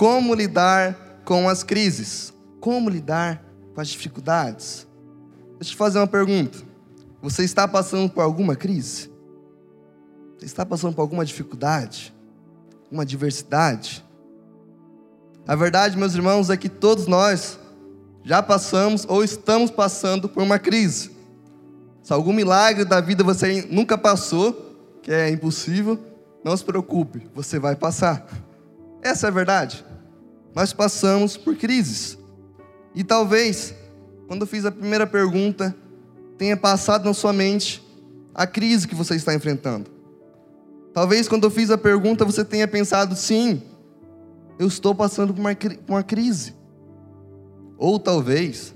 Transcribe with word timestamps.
como 0.00 0.32
lidar 0.32 1.20
com 1.26 1.46
as 1.46 1.62
crises, 1.62 2.32
como 2.58 2.88
lidar 2.88 3.44
com 3.74 3.82
as 3.82 3.88
dificuldades. 3.88 4.86
Deixa 5.58 5.58
eu 5.58 5.66
te 5.72 5.76
fazer 5.76 5.98
uma 5.98 6.06
pergunta. 6.06 6.56
Você 7.20 7.44
está 7.44 7.68
passando 7.68 8.08
por 8.08 8.22
alguma 8.22 8.56
crise? 8.56 9.10
Você 10.38 10.46
está 10.46 10.64
passando 10.64 10.94
por 10.94 11.02
alguma 11.02 11.22
dificuldade? 11.22 12.14
Uma 12.90 13.02
adversidade? 13.02 14.02
A 15.46 15.54
verdade, 15.54 15.98
meus 15.98 16.14
irmãos, 16.14 16.48
é 16.48 16.56
que 16.56 16.70
todos 16.70 17.06
nós 17.06 17.58
já 18.24 18.42
passamos 18.42 19.04
ou 19.06 19.22
estamos 19.22 19.70
passando 19.70 20.30
por 20.30 20.42
uma 20.42 20.58
crise. 20.58 21.10
Se 22.02 22.10
algum 22.10 22.32
milagre 22.32 22.86
da 22.86 23.02
vida 23.02 23.22
você 23.22 23.68
nunca 23.70 23.98
passou, 23.98 24.98
que 25.02 25.12
é 25.12 25.28
impossível, 25.28 25.98
não 26.42 26.56
se 26.56 26.64
preocupe, 26.64 27.28
você 27.34 27.58
vai 27.58 27.76
passar. 27.76 28.26
Essa 29.02 29.26
é 29.26 29.28
a 29.28 29.32
verdade. 29.32 29.89
Nós 30.54 30.72
passamos 30.72 31.36
por 31.36 31.56
crises. 31.56 32.18
E 32.94 33.04
talvez, 33.04 33.74
quando 34.26 34.42
eu 34.42 34.46
fiz 34.46 34.64
a 34.64 34.72
primeira 34.72 35.06
pergunta, 35.06 35.74
tenha 36.36 36.56
passado 36.56 37.04
na 37.04 37.14
sua 37.14 37.32
mente 37.32 37.82
a 38.34 38.46
crise 38.46 38.88
que 38.88 38.94
você 38.94 39.14
está 39.14 39.34
enfrentando. 39.34 39.90
Talvez, 40.92 41.28
quando 41.28 41.44
eu 41.44 41.50
fiz 41.50 41.70
a 41.70 41.78
pergunta, 41.78 42.24
você 42.24 42.44
tenha 42.44 42.66
pensado, 42.66 43.14
sim, 43.14 43.62
eu 44.58 44.66
estou 44.66 44.94
passando 44.94 45.32
por 45.32 45.40
uma, 45.40 45.56
uma 45.88 46.02
crise. 46.02 46.54
Ou 47.78 47.98
talvez, 47.98 48.74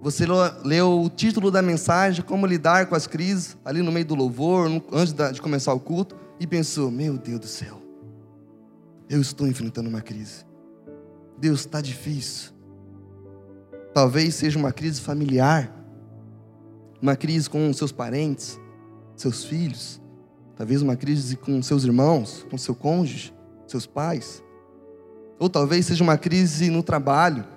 você 0.00 0.24
leu 0.64 1.02
o 1.02 1.10
título 1.10 1.50
da 1.50 1.60
mensagem, 1.60 2.24
Como 2.24 2.46
Lidar 2.46 2.86
com 2.86 2.94
as 2.94 3.08
Crises, 3.08 3.56
ali 3.64 3.82
no 3.82 3.90
meio 3.90 4.06
do 4.06 4.14
louvor, 4.14 4.70
antes 4.92 5.12
de 5.12 5.42
começar 5.42 5.72
o 5.72 5.80
culto, 5.80 6.14
e 6.38 6.46
pensou: 6.46 6.92
Meu 6.92 7.18
Deus 7.18 7.40
do 7.40 7.46
céu, 7.48 7.82
eu 9.10 9.20
estou 9.20 9.48
enfrentando 9.48 9.88
uma 9.88 10.00
crise. 10.00 10.45
Deus 11.38 11.60
está 11.60 11.80
difícil. 11.80 12.52
Talvez 13.92 14.34
seja 14.34 14.58
uma 14.58 14.72
crise 14.72 15.00
familiar, 15.00 15.72
uma 17.00 17.16
crise 17.16 17.48
com 17.48 17.72
seus 17.72 17.92
parentes, 17.92 18.58
seus 19.16 19.44
filhos, 19.44 20.00
talvez 20.56 20.82
uma 20.82 20.96
crise 20.96 21.36
com 21.36 21.62
seus 21.62 21.84
irmãos, 21.84 22.46
com 22.50 22.58
seu 22.58 22.74
cônjuge, 22.74 23.34
seus 23.66 23.86
pais. 23.86 24.42
Ou 25.38 25.48
talvez 25.48 25.86
seja 25.86 26.02
uma 26.02 26.18
crise 26.18 26.70
no 26.70 26.82
trabalho 26.82 27.56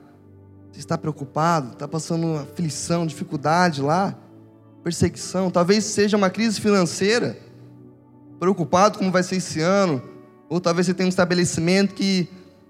você 0.72 0.80
está 0.80 0.98
preocupado, 0.98 1.74
está 1.74 1.88
passando 1.88 2.36
aflição, 2.38 3.06
dificuldade 3.06 3.82
lá, 3.82 4.16
perseguição, 4.84 5.50
talvez 5.50 5.84
seja 5.84 6.16
uma 6.16 6.30
crise 6.30 6.62
financeira, 6.62 7.38
preocupado 8.40 8.98
como 8.98 9.12
vai 9.12 9.24
ser 9.24 9.38
esse 9.38 9.60
ano, 9.60 10.02
ou 10.48 10.62
talvez 10.62 10.88
você 10.88 10.94
tenha 10.94 11.08
um 11.08 11.10
estabelecimento 11.10 11.94
que, 11.94 12.30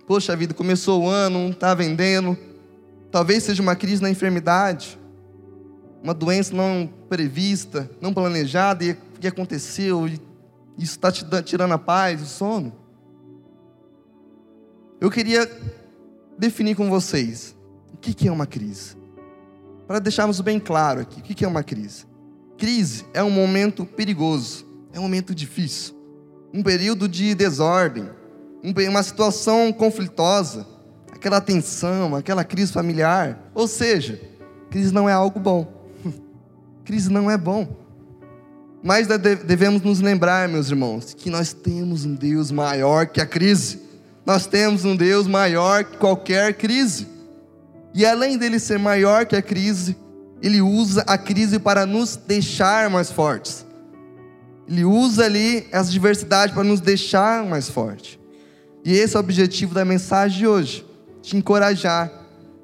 poxa 0.09 0.35
vida, 0.35 0.55
começou 0.55 1.03
o 1.03 1.07
ano, 1.07 1.37
não 1.37 1.51
está 1.51 1.75
vendendo, 1.75 2.35
talvez 3.11 3.43
seja 3.43 3.61
uma 3.61 3.75
crise 3.75 4.01
na 4.01 4.09
enfermidade, 4.09 4.99
uma 6.01 6.15
doença 6.15 6.51
não 6.51 6.89
prevista, 7.07 7.87
não 8.01 8.11
planejada, 8.11 8.83
e 8.83 8.97
que 9.19 9.27
aconteceu, 9.27 10.07
e 10.07 10.19
isso 10.79 10.93
está 10.93 11.11
te 11.11 11.23
tirando 11.43 11.73
a 11.73 11.77
paz, 11.77 12.23
o 12.23 12.25
sono. 12.25 12.73
Eu 14.99 15.11
queria 15.11 15.47
definir 16.39 16.73
com 16.73 16.89
vocês 16.89 17.55
o 17.93 17.97
que 17.97 18.27
é 18.27 18.31
uma 18.31 18.47
crise? 18.47 18.97
Para 19.85 19.99
deixarmos 19.99 20.41
bem 20.41 20.59
claro 20.59 21.01
aqui, 21.01 21.19
o 21.19 21.23
que 21.23 21.45
é 21.45 21.47
uma 21.47 21.61
crise? 21.61 22.07
Crise 22.57 23.05
é 23.13 23.23
um 23.23 23.29
momento 23.29 23.85
perigoso, 23.85 24.65
é 24.91 24.97
um 24.97 25.03
momento 25.03 25.35
difícil, 25.35 25.93
um 26.51 26.63
período 26.63 27.07
de 27.07 27.35
desordem, 27.35 28.09
uma 28.63 29.03
situação 29.03 29.71
conflitosa, 29.71 30.65
aquela 31.11 31.41
tensão, 31.41 32.15
aquela 32.15 32.43
crise 32.43 32.71
familiar. 32.71 33.51
Ou 33.53 33.67
seja, 33.67 34.19
crise 34.69 34.93
não 34.93 35.07
é 35.07 35.13
algo 35.13 35.39
bom. 35.39 35.71
crise 36.83 37.11
não 37.11 37.29
é 37.29 37.37
bom. 37.37 37.67
Mas 38.81 39.07
devemos 39.07 39.81
nos 39.81 39.99
lembrar, 39.99 40.47
meus 40.47 40.69
irmãos, 40.69 41.13
que 41.13 41.29
nós 41.29 41.51
temos 41.51 42.05
um 42.05 42.15
Deus 42.15 42.49
maior 42.49 43.07
que 43.07 43.19
a 43.19 43.25
crise. 43.25 43.81
Nós 44.25 44.45
temos 44.45 44.85
um 44.85 44.95
Deus 44.95 45.27
maior 45.27 45.83
que 45.83 45.97
qualquer 45.97 46.53
crise. 46.53 47.07
E 47.93 48.05
além 48.05 48.37
dele 48.37 48.59
ser 48.59 48.79
maior 48.79 49.25
que 49.25 49.35
a 49.35 49.41
crise, 49.41 49.97
ele 50.41 50.61
usa 50.61 51.03
a 51.07 51.17
crise 51.17 51.59
para 51.59 51.85
nos 51.85 52.15
deixar 52.15 52.89
mais 52.89 53.11
fortes. 53.11 53.65
Ele 54.67 54.85
usa 54.85 55.25
ali 55.25 55.67
as 55.71 55.91
diversidades 55.91 56.53
para 56.53 56.63
nos 56.63 56.79
deixar 56.79 57.43
mais 57.43 57.67
fortes. 57.67 58.18
E 58.83 58.93
esse 58.93 59.15
é 59.15 59.19
o 59.19 59.21
objetivo 59.21 59.73
da 59.73 59.83
mensagem 59.83 60.39
de 60.39 60.47
hoje: 60.47 60.85
te 61.21 61.35
encorajar, 61.35 62.11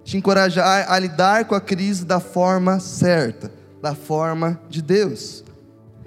te 0.04 0.18
encorajar 0.18 0.92
a 0.92 1.00
lidar 1.00 1.46
com 1.46 1.56
a 1.56 1.62
crise 1.62 2.06
da 2.06 2.20
forma 2.20 2.80
certa, 2.80 3.52
da 3.82 3.94
forma 3.94 4.60
de 4.70 4.82
Deus. 4.82 5.44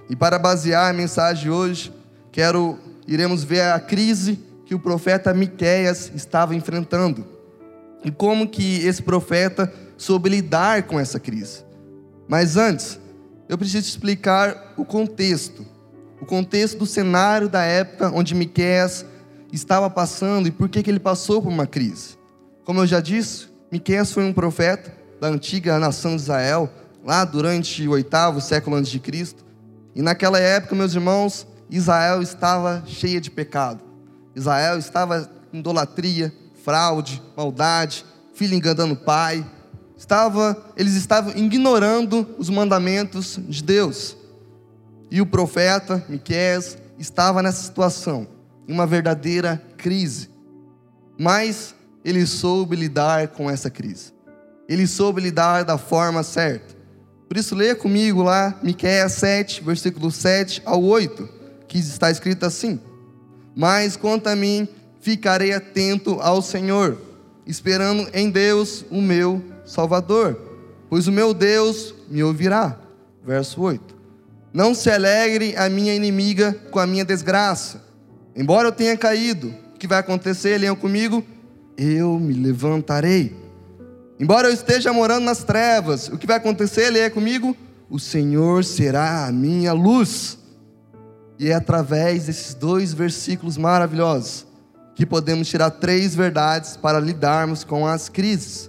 E 0.09 0.17
para 0.17 0.39
basear 0.39 0.91
a 0.91 0.93
mensagem 0.93 1.45
de 1.45 1.51
hoje, 1.51 1.93
quero 2.33 2.79
iremos 3.07 3.45
ver 3.45 3.63
a 3.63 3.81
crise 3.81 4.39
que 4.65 4.75
o 4.75 4.79
profeta 4.79 5.33
Miqueias 5.33 6.11
estava 6.15 6.55
enfrentando 6.55 7.27
e 8.05 8.11
como 8.11 8.49
que 8.49 8.87
esse 8.87 9.03
profeta 9.03 9.73
soube 9.97 10.29
lidar 10.29 10.85
com 10.85 11.01
essa 11.01 11.19
crise. 11.19 11.65
Mas 12.29 12.57
antes, 12.57 12.99
eu 13.49 13.57
preciso 13.57 13.89
explicar 13.89 14.75
o 14.77 14.85
contexto, 14.85 15.67
o 16.21 16.27
contexto 16.27 16.79
do 16.79 16.87
cenário 16.87 17.49
da 17.49 17.63
época 17.63 18.11
onde 18.15 18.35
Miqueias 18.35 19.05
estava 19.53 19.89
passando 19.89 20.49
e 20.49 20.51
por 20.51 20.69
que, 20.69 20.83
que 20.83 20.91
ele 20.91 21.01
passou 21.01 21.43
por 21.43 21.49
uma 21.49 21.67
crise. 21.67 22.19
Como 22.65 22.81
eu 22.81 22.87
já 22.87 23.01
disse, 23.01 23.49
Miqueias 23.71 24.13
foi 24.13 24.25
um 24.25 24.33
profeta 24.33 24.93
da 25.21 25.29
antiga 25.29 25.79
nação 25.79 26.17
de 26.17 26.23
Israel, 26.23 26.71
lá 27.05 27.25
durante 27.25 27.87
o 27.87 27.93
oitavo 27.93 28.41
século 28.41 28.77
antes 28.77 28.91
de 28.91 28.99
Cristo. 28.99 29.45
E 29.95 30.03
naquela 30.03 30.39
época, 30.39 30.75
meus 30.75 30.95
irmãos, 30.95 31.47
Israel 31.71 32.23
estava 32.23 32.83
cheia 32.87 33.21
de 33.21 33.31
pecado. 33.31 33.83
Israel 34.35 34.79
estava 34.79 35.29
em 35.53 35.59
idolatria, 35.59 36.33
fraude, 36.63 37.23
maldade, 37.37 38.05
filho 38.35 38.55
enganando 38.55 38.95
o 38.95 38.97
pai. 38.97 39.45
Estava, 39.97 40.57
eles 40.77 40.95
estavam 40.95 41.33
ignorando 41.37 42.37
os 42.39 42.49
mandamentos 42.49 43.39
de 43.49 43.63
Deus. 43.63 44.17
E 45.11 45.21
o 45.21 45.27
profeta 45.27 46.05
Miqueias 46.09 46.79
estava 46.99 47.43
nessa 47.43 47.63
situação, 47.63 48.27
uma 48.69 48.87
verdadeira 48.87 49.61
crise. 49.77 50.29
Mas 51.19 51.75
ele 52.05 52.27
soube 52.27 52.77
lidar 52.77 53.29
com 53.29 53.51
essa 53.51 53.71
crise. 53.71 54.13
Ele 54.69 54.87
soube 54.87 55.21
lidar 55.21 55.65
da 55.65 55.79
forma 55.79 56.23
certa. 56.23 56.77
Por 57.27 57.37
isso 57.37 57.55
leia 57.55 57.75
comigo 57.75 58.23
lá 58.23 58.59
Miqueias 58.63 59.13
7, 59.13 59.63
versículo 59.63 60.11
7 60.11 60.63
ao 60.65 60.83
8, 60.83 61.29
que 61.67 61.79
está 61.79 62.11
escrito 62.11 62.47
assim: 62.47 62.81
Mas 63.57 63.97
quanto 63.97 64.29
a 64.29 64.37
mim, 64.37 64.69
ficarei 65.01 65.53
atento 65.53 66.19
ao 66.21 66.41
Senhor, 66.41 66.99
esperando 67.47 68.09
em 68.13 68.31
Deus, 68.31 68.85
o 68.91 69.01
meu 69.01 69.43
Salvador, 69.65 70.39
pois 70.89 71.07
o 71.07 71.13
meu 71.13 71.35
Deus 71.35 71.95
me 72.09 72.23
ouvirá. 72.23 72.79
Verso 73.25 73.61
8. 73.61 73.97
Não 74.53 74.75
se 74.75 74.91
alegre 74.91 75.55
a 75.57 75.69
minha 75.69 75.95
inimiga 75.95 76.55
com 76.71 76.79
a 76.79 76.87
minha 76.87 77.05
desgraça. 77.05 77.88
Embora 78.35 78.69
eu 78.69 78.73
tenha 78.73 78.97
caído, 78.97 79.55
o 79.75 79.79
que 79.79 79.87
vai 79.87 79.99
acontecer? 79.99 80.59
Leiam 80.59 80.77
comigo. 80.77 81.25
Eu 81.77 82.19
me 82.19 82.33
levantarei. 82.33 83.37
Embora 84.19 84.49
eu 84.49 84.53
esteja 84.53 84.93
morando 84.93 85.25
nas 85.25 85.45
trevas, 85.45 86.09
o 86.09 86.19
que 86.19 86.27
vai 86.27 86.37
acontecer? 86.37 86.91
Leia 86.91 87.11
comigo. 87.11 87.57
O 87.89 88.01
Senhor 88.01 88.65
será 88.65 89.27
a 89.27 89.33
minha 89.33 89.73
luz. 89.73 90.39
E 91.39 91.51
é 91.51 91.55
através 91.55 92.27
desses 92.27 92.53
dois 92.53 92.93
versículos 92.93 93.57
maravilhosos 93.57 94.49
que 94.97 95.07
podemos 95.07 95.47
tirar 95.47 95.71
três 95.71 96.17
verdades 96.17 96.77
para 96.77 96.99
lidarmos 96.99 97.63
com 97.63 97.87
as 97.87 98.09
crises. 98.09 98.69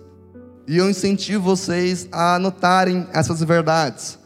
E 0.67 0.77
eu 0.77 0.87
incentivo 0.87 1.43
vocês 1.43 2.07
a 2.11 2.35
anotarem 2.35 3.07
essas 3.11 3.41
verdades, 3.41 4.19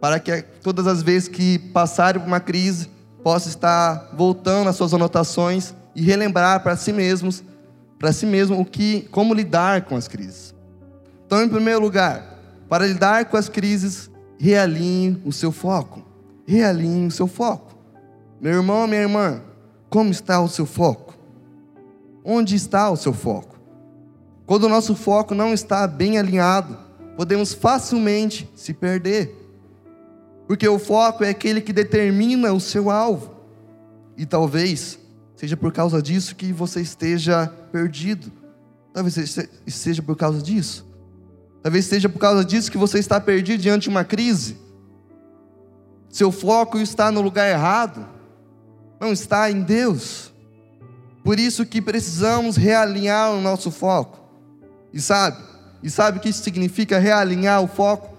para 0.00 0.18
que 0.18 0.40
todas 0.62 0.86
as 0.86 1.02
vezes 1.02 1.28
que 1.28 1.58
passarem 1.58 2.18
por 2.18 2.26
uma 2.26 2.40
crise, 2.40 2.88
possam 3.22 3.50
estar 3.50 4.10
voltando 4.14 4.68
às 4.68 4.76
suas 4.76 4.92
anotações 4.92 5.74
e 5.94 6.02
relembrar 6.02 6.62
para 6.62 6.76
si 6.76 6.92
mesmos, 6.92 7.42
para 7.98 8.12
si 8.12 8.26
mesmo 8.26 8.60
o 8.60 8.64
que, 8.64 9.02
como 9.10 9.34
lidar 9.34 9.82
com 9.82 9.96
as 9.96 10.08
crises. 10.08 10.54
Então, 11.26 11.42
em 11.42 11.48
primeiro 11.48 11.80
lugar, 11.80 12.38
para 12.68 12.86
lidar 12.86 13.26
com 13.26 13.36
as 13.36 13.48
crises, 13.48 14.10
realinhe 14.38 15.20
o 15.24 15.32
seu 15.32 15.52
foco. 15.52 16.02
Realinhe 16.46 17.06
o 17.06 17.10
seu 17.10 17.26
foco. 17.26 17.74
Meu 18.40 18.54
irmão, 18.54 18.86
minha 18.86 19.02
irmã, 19.02 19.40
como 19.88 20.10
está 20.10 20.40
o 20.40 20.48
seu 20.48 20.66
foco? 20.66 21.14
Onde 22.24 22.56
está 22.56 22.90
o 22.90 22.96
seu 22.96 23.12
foco? 23.12 23.60
Quando 24.46 24.64
o 24.64 24.68
nosso 24.68 24.94
foco 24.94 25.34
não 25.34 25.54
está 25.54 25.86
bem 25.86 26.18
alinhado, 26.18 26.76
podemos 27.16 27.54
facilmente 27.54 28.50
se 28.54 28.74
perder. 28.74 29.41
Porque 30.52 30.68
o 30.68 30.78
foco 30.78 31.24
é 31.24 31.30
aquele 31.30 31.62
que 31.62 31.72
determina 31.72 32.52
o 32.52 32.60
seu 32.60 32.90
alvo. 32.90 33.34
E 34.18 34.26
talvez 34.26 34.98
seja 35.34 35.56
por 35.56 35.72
causa 35.72 36.02
disso 36.02 36.36
que 36.36 36.52
você 36.52 36.82
esteja 36.82 37.46
perdido. 37.72 38.30
Talvez 38.92 39.14
seja 39.66 40.02
por 40.02 40.14
causa 40.14 40.42
disso. 40.42 40.86
Talvez 41.62 41.86
seja 41.86 42.06
por 42.06 42.18
causa 42.18 42.44
disso 42.44 42.70
que 42.70 42.76
você 42.76 42.98
está 42.98 43.18
perdido 43.18 43.62
diante 43.62 43.84
de 43.84 43.88
uma 43.88 44.04
crise. 44.04 44.58
Seu 46.10 46.30
foco 46.30 46.78
está 46.78 47.10
no 47.10 47.22
lugar 47.22 47.48
errado, 47.48 48.06
não 49.00 49.10
está 49.10 49.50
em 49.50 49.62
Deus. 49.62 50.34
Por 51.24 51.40
isso 51.40 51.64
que 51.64 51.80
precisamos 51.80 52.58
realinhar 52.58 53.32
o 53.32 53.40
nosso 53.40 53.70
foco. 53.70 54.20
E 54.92 55.00
sabe? 55.00 55.42
E 55.82 55.88
sabe 55.88 56.18
o 56.18 56.20
que 56.20 56.28
isso 56.28 56.42
significa 56.42 56.98
realinhar 56.98 57.62
o 57.62 57.66
foco? 57.66 58.11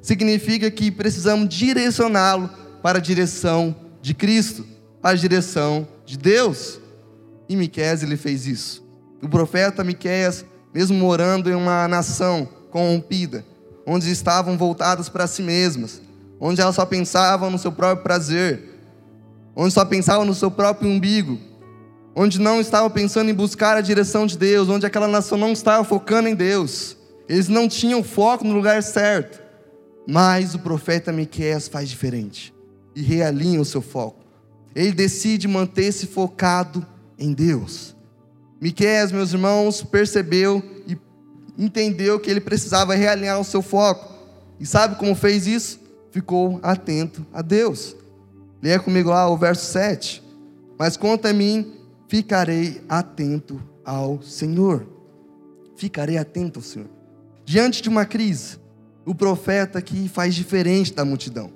Significa 0.00 0.70
que 0.70 0.90
precisamos 0.90 1.48
direcioná-lo 1.48 2.50
para 2.82 2.98
a 2.98 3.02
direção 3.02 3.74
de 4.00 4.14
Cristo, 4.14 4.66
para 5.00 5.10
a 5.10 5.14
direção 5.14 5.86
de 6.06 6.16
Deus. 6.16 6.80
E 7.48 7.56
Miqueias 7.56 8.02
ele 8.02 8.16
fez 8.16 8.46
isso. 8.46 8.82
O 9.22 9.28
profeta 9.28 9.84
Miqueias, 9.84 10.44
mesmo 10.72 10.96
morando 10.96 11.50
em 11.50 11.54
uma 11.54 11.86
nação 11.86 12.48
corrompida, 12.70 13.44
onde 13.86 14.10
estavam 14.10 14.56
voltadas 14.56 15.08
para 15.08 15.26
si 15.26 15.42
mesmas, 15.42 16.00
onde 16.38 16.60
elas 16.60 16.76
só 16.76 16.86
pensavam 16.86 17.50
no 17.50 17.58
seu 17.58 17.72
próprio 17.72 18.02
prazer, 18.02 18.80
onde 19.54 19.74
só 19.74 19.84
pensavam 19.84 20.24
no 20.24 20.34
seu 20.34 20.50
próprio 20.50 20.88
umbigo, 20.88 21.38
onde 22.14 22.40
não 22.40 22.60
estavam 22.60 22.88
pensando 22.88 23.30
em 23.30 23.34
buscar 23.34 23.76
a 23.76 23.80
direção 23.80 24.26
de 24.26 24.38
Deus, 24.38 24.68
onde 24.68 24.86
aquela 24.86 25.08
nação 25.08 25.36
não 25.36 25.52
estava 25.52 25.84
focando 25.84 26.28
em 26.28 26.34
Deus. 26.34 26.96
Eles 27.28 27.48
não 27.48 27.68
tinham 27.68 28.02
foco 28.02 28.44
no 28.44 28.54
lugar 28.54 28.82
certo. 28.82 29.40
Mas 30.06 30.54
o 30.54 30.58
profeta 30.58 31.12
Miqueias 31.12 31.68
faz 31.68 31.88
diferente 31.88 32.54
e 32.94 33.02
realinha 33.02 33.60
o 33.60 33.64
seu 33.64 33.82
foco. 33.82 34.24
Ele 34.74 34.92
decide 34.92 35.48
manter-se 35.48 36.06
focado 36.06 36.86
em 37.18 37.32
Deus. 37.32 37.94
Miqueias, 38.60 39.10
meus 39.10 39.32
irmãos, 39.32 39.82
percebeu 39.82 40.62
e 40.86 40.96
entendeu 41.58 42.20
que 42.20 42.30
ele 42.30 42.40
precisava 42.40 42.94
realinhar 42.94 43.40
o 43.40 43.44
seu 43.44 43.62
foco. 43.62 44.12
E 44.58 44.66
sabe 44.66 44.96
como 44.96 45.14
fez 45.14 45.46
isso? 45.46 45.80
Ficou 46.10 46.60
atento 46.62 47.24
a 47.32 47.42
Deus. 47.42 47.96
Leia 48.62 48.78
comigo 48.78 49.10
lá 49.10 49.28
o 49.28 49.36
verso 49.36 49.72
7. 49.72 50.22
Mas 50.78 50.96
quanto 50.96 51.26
a 51.26 51.32
mim, 51.32 51.74
ficarei 52.08 52.82
atento 52.88 53.60
ao 53.84 54.22
Senhor. 54.22 54.86
Ficarei 55.76 56.18
atento 56.18 56.58
ao 56.58 56.62
Senhor. 56.62 56.88
Diante 57.44 57.82
de 57.82 57.88
uma 57.88 58.04
crise, 58.04 58.58
o 59.10 59.14
profeta 59.14 59.80
aqui 59.80 60.08
faz 60.08 60.36
diferente 60.36 60.94
da 60.94 61.04
multidão. 61.04 61.50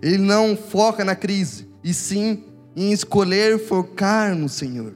Ele 0.00 0.18
não 0.18 0.56
foca 0.56 1.04
na 1.04 1.16
crise, 1.16 1.68
e 1.82 1.92
sim 1.92 2.44
em 2.76 2.92
escolher 2.92 3.58
focar 3.58 4.36
no 4.36 4.48
Senhor. 4.48 4.94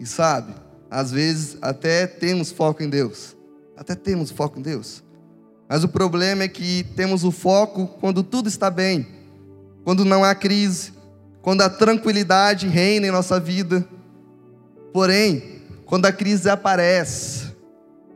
E 0.00 0.04
sabe, 0.04 0.52
às 0.90 1.12
vezes 1.12 1.56
até 1.62 2.08
temos 2.08 2.50
foco 2.50 2.82
em 2.82 2.90
Deus. 2.90 3.36
Até 3.76 3.94
temos 3.94 4.32
foco 4.32 4.58
em 4.58 4.62
Deus. 4.62 5.04
Mas 5.68 5.84
o 5.84 5.88
problema 5.88 6.42
é 6.42 6.48
que 6.48 6.82
temos 6.96 7.22
o 7.22 7.30
foco 7.30 7.86
quando 8.00 8.24
tudo 8.24 8.48
está 8.48 8.68
bem, 8.68 9.06
quando 9.84 10.04
não 10.04 10.24
há 10.24 10.34
crise, 10.34 10.92
quando 11.40 11.62
a 11.62 11.70
tranquilidade 11.70 12.66
reina 12.66 13.06
em 13.06 13.12
nossa 13.12 13.38
vida. 13.38 13.86
Porém, 14.92 15.62
quando 15.86 16.06
a 16.06 16.12
crise 16.12 16.50
aparece, 16.50 17.54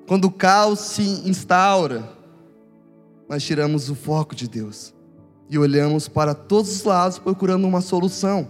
quando 0.04 0.24
o 0.24 0.32
caos 0.32 0.80
se 0.80 1.02
instaura, 1.28 2.13
nós 3.28 3.42
tiramos 3.42 3.88
o 3.88 3.94
foco 3.94 4.34
de 4.34 4.48
Deus 4.48 4.94
e 5.48 5.58
olhamos 5.58 6.08
para 6.08 6.34
todos 6.34 6.74
os 6.74 6.84
lados 6.84 7.18
procurando 7.18 7.66
uma 7.66 7.80
solução, 7.80 8.48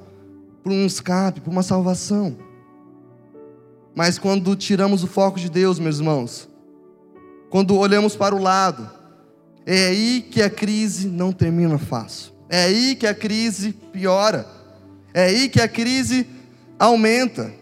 por 0.63 0.73
um 0.73 0.87
escape, 0.87 1.41
por 1.41 1.51
uma 1.51 1.63
salvação. 1.63 2.37
Mas 3.95 4.19
quando 4.19 4.57
tiramos 4.57 5.05
o 5.05 5.07
foco 5.07 5.39
de 5.39 5.51
Deus, 5.51 5.79
meus 5.79 5.99
irmãos, 5.99 6.49
quando 7.51 7.77
olhamos 7.77 8.17
para 8.17 8.35
o 8.35 8.43
lado, 8.43 8.91
é 9.65 9.87
aí 9.87 10.23
que 10.23 10.43
a 10.43 10.51
crise 10.51 11.09
não 11.09 11.33
termina 11.33 11.79
fácil. 11.79 12.33
É 12.49 12.65
aí 12.65 12.97
que 12.97 13.07
a 13.07 13.15
crise 13.15 13.73
piora. 13.73 14.47
É 15.13 15.27
aí 15.27 15.49
que 15.49 15.61
a 15.61 15.69
crise 15.69 16.27
aumenta. 16.79 17.53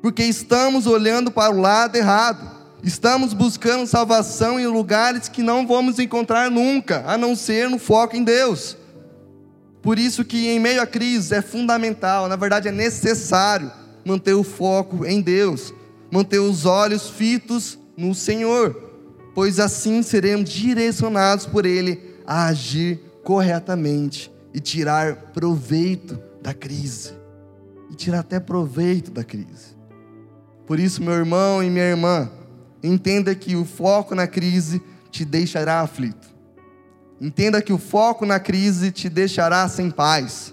Porque 0.00 0.22
estamos 0.22 0.86
olhando 0.86 1.30
para 1.30 1.52
o 1.52 1.60
lado 1.60 1.96
errado. 1.96 2.53
Estamos 2.84 3.32
buscando 3.32 3.86
salvação 3.86 4.60
em 4.60 4.66
lugares 4.66 5.26
que 5.26 5.42
não 5.42 5.66
vamos 5.66 5.98
encontrar 5.98 6.50
nunca, 6.50 7.02
a 7.06 7.16
não 7.16 7.34
ser 7.34 7.70
no 7.70 7.78
foco 7.78 8.14
em 8.14 8.22
Deus. 8.22 8.76
Por 9.80 9.98
isso 9.98 10.22
que 10.22 10.48
em 10.48 10.60
meio 10.60 10.82
à 10.82 10.86
crise 10.86 11.34
é 11.34 11.40
fundamental, 11.40 12.28
na 12.28 12.36
verdade 12.36 12.68
é 12.68 12.72
necessário 12.72 13.72
manter 14.04 14.34
o 14.34 14.44
foco 14.44 15.06
em 15.06 15.22
Deus, 15.22 15.72
manter 16.10 16.40
os 16.40 16.66
olhos 16.66 17.08
fitos 17.08 17.78
no 17.96 18.14
Senhor, 18.14 18.74
pois 19.34 19.58
assim 19.58 20.02
seremos 20.02 20.50
direcionados 20.50 21.46
por 21.46 21.64
Ele 21.64 21.98
a 22.26 22.48
agir 22.48 23.00
corretamente 23.22 24.30
e 24.52 24.60
tirar 24.60 25.32
proveito 25.32 26.20
da 26.42 26.52
crise. 26.52 27.14
E 27.90 27.94
tirar 27.94 28.20
até 28.20 28.38
proveito 28.38 29.10
da 29.10 29.24
crise. 29.24 29.74
Por 30.66 30.78
isso, 30.78 31.02
meu 31.02 31.14
irmão 31.14 31.62
e 31.62 31.70
minha 31.70 31.84
irmã, 31.84 32.30
Entenda 32.86 33.34
que 33.34 33.56
o 33.56 33.64
foco 33.64 34.14
na 34.14 34.26
crise 34.26 34.82
te 35.10 35.24
deixará 35.24 35.80
aflito. 35.80 36.28
Entenda 37.18 37.62
que 37.62 37.72
o 37.72 37.78
foco 37.78 38.26
na 38.26 38.38
crise 38.38 38.92
te 38.92 39.08
deixará 39.08 39.66
sem 39.70 39.90
paz. 39.90 40.52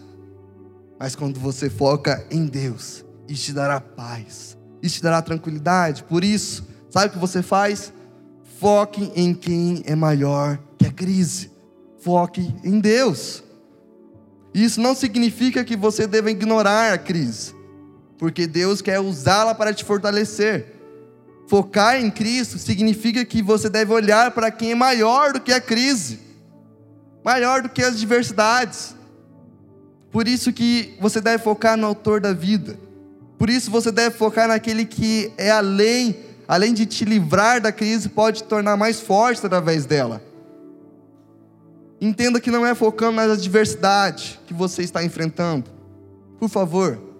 Mas 0.97 1.13
quando 1.13 1.41
você 1.41 1.69
foca 1.69 2.25
em 2.31 2.45
Deus, 2.45 3.03
isso 3.27 3.45
te 3.47 3.53
dará 3.53 3.81
paz, 3.81 4.57
isso 4.81 4.95
te 4.95 5.03
dará 5.03 5.21
tranquilidade. 5.21 6.03
Por 6.05 6.23
isso, 6.23 6.65
sabe 6.89 7.07
o 7.07 7.09
que 7.09 7.17
você 7.17 7.41
faz? 7.41 7.91
Foque 8.61 9.11
em 9.13 9.33
quem 9.33 9.83
é 9.85 9.93
maior 9.93 10.57
que 10.77 10.87
a 10.87 10.91
crise. 10.91 11.51
Foque 11.99 12.55
em 12.63 12.79
Deus. 12.79 13.43
Isso 14.53 14.79
não 14.79 14.95
significa 14.95 15.65
que 15.65 15.75
você 15.75 16.07
deva 16.07 16.31
ignorar 16.31 16.93
a 16.93 16.97
crise, 16.97 17.53
porque 18.17 18.47
Deus 18.47 18.81
quer 18.81 19.01
usá-la 19.01 19.53
para 19.53 19.73
te 19.73 19.83
fortalecer. 19.83 20.80
Focar 21.47 21.97
em 21.97 22.09
Cristo 22.09 22.57
significa 22.57 23.25
que 23.25 23.41
você 23.41 23.69
deve 23.69 23.91
olhar 23.91 24.31
para 24.31 24.49
quem 24.49 24.71
é 24.71 24.75
maior 24.75 25.33
do 25.33 25.41
que 25.41 25.51
a 25.51 25.59
crise, 25.59 26.19
maior 27.23 27.61
do 27.61 27.69
que 27.69 27.83
as 27.83 27.99
diversidades. 27.99 28.95
Por 30.11 30.27
isso 30.27 30.53
que 30.53 30.97
você 30.99 31.19
deve 31.19 31.43
focar 31.43 31.77
no 31.77 31.87
autor 31.87 32.21
da 32.21 32.33
vida. 32.33 32.77
Por 33.37 33.49
isso 33.49 33.71
você 33.71 33.91
deve 33.91 34.15
focar 34.15 34.47
naquele 34.47 34.85
que 34.85 35.31
é 35.37 35.49
além, 35.49 36.15
além 36.47 36.73
de 36.73 36.85
te 36.85 37.03
livrar 37.03 37.59
da 37.59 37.71
crise, 37.71 38.07
pode 38.07 38.43
te 38.43 38.47
tornar 38.47 38.77
mais 38.77 38.99
forte 38.99 39.45
através 39.45 39.85
dela. 39.85 40.21
Entenda 41.99 42.39
que 42.39 42.49
não 42.49 42.65
é 42.65 42.73
focando 42.73 43.17
na 43.17 43.23
adversidade 43.23 44.39
que 44.47 44.53
você 44.53 44.81
está 44.81 45.03
enfrentando. 45.03 45.69
Por 46.39 46.49
favor, 46.49 47.10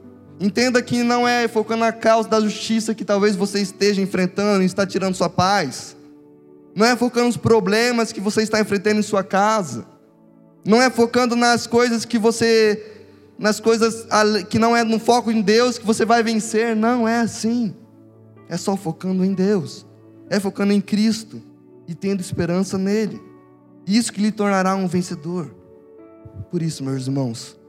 Entenda 0.42 0.82
que 0.82 1.04
não 1.04 1.28
é 1.28 1.48
focando 1.48 1.82
na 1.82 1.92
causa 1.92 2.28
da 2.28 2.40
justiça 2.40 2.96
que 2.96 3.06
talvez 3.06 3.36
você 3.36 3.62
esteja 3.62 4.02
enfrentando 4.02 4.64
e 4.64 4.66
está 4.66 4.88
tirando 4.88 5.14
sua 5.14 5.30
paz. 5.30 5.96
Não 6.76 6.84
é 6.84 6.96
focando 6.96 7.28
nos 7.28 7.38
problemas 7.38 8.12
que 8.12 8.20
você 8.20 8.42
está 8.42 8.60
enfrentando 8.60 9.00
em 9.00 9.04
sua 9.04 9.24
casa. 9.24 9.86
Não 10.66 10.82
é 10.82 10.90
focando 10.90 11.36
nas 11.36 11.68
coisas 11.68 12.06
que 12.06 12.18
você 12.18 12.88
nas 13.38 13.60
coisas 13.60 14.08
que 14.50 14.58
não 14.58 14.76
é 14.76 14.84
no 14.84 14.98
foco 14.98 15.32
em 15.32 15.42
Deus 15.42 15.78
que 15.78 15.86
você 15.86 16.06
vai 16.06 16.24
vencer, 16.24 16.76
não 16.76 17.08
é 17.08 17.20
assim. 17.20 17.76
É 18.50 18.58
só 18.58 18.76
focando 18.76 19.24
em 19.24 19.36
Deus. 19.36 19.86
É 20.28 20.40
focando 20.40 20.74
em 20.74 20.82
Cristo 20.82 21.40
e 21.88 21.94
tendo 21.94 22.20
esperança 22.20 22.80
nele. 22.80 23.22
Isso 23.86 24.12
que 24.12 24.20
lhe 24.20 24.32
tornará 24.32 24.74
um 24.74 24.88
vencedor. 24.88 25.54
Por 26.50 26.64
isso, 26.64 26.84
meus 26.84 27.06
irmãos, 27.06 27.60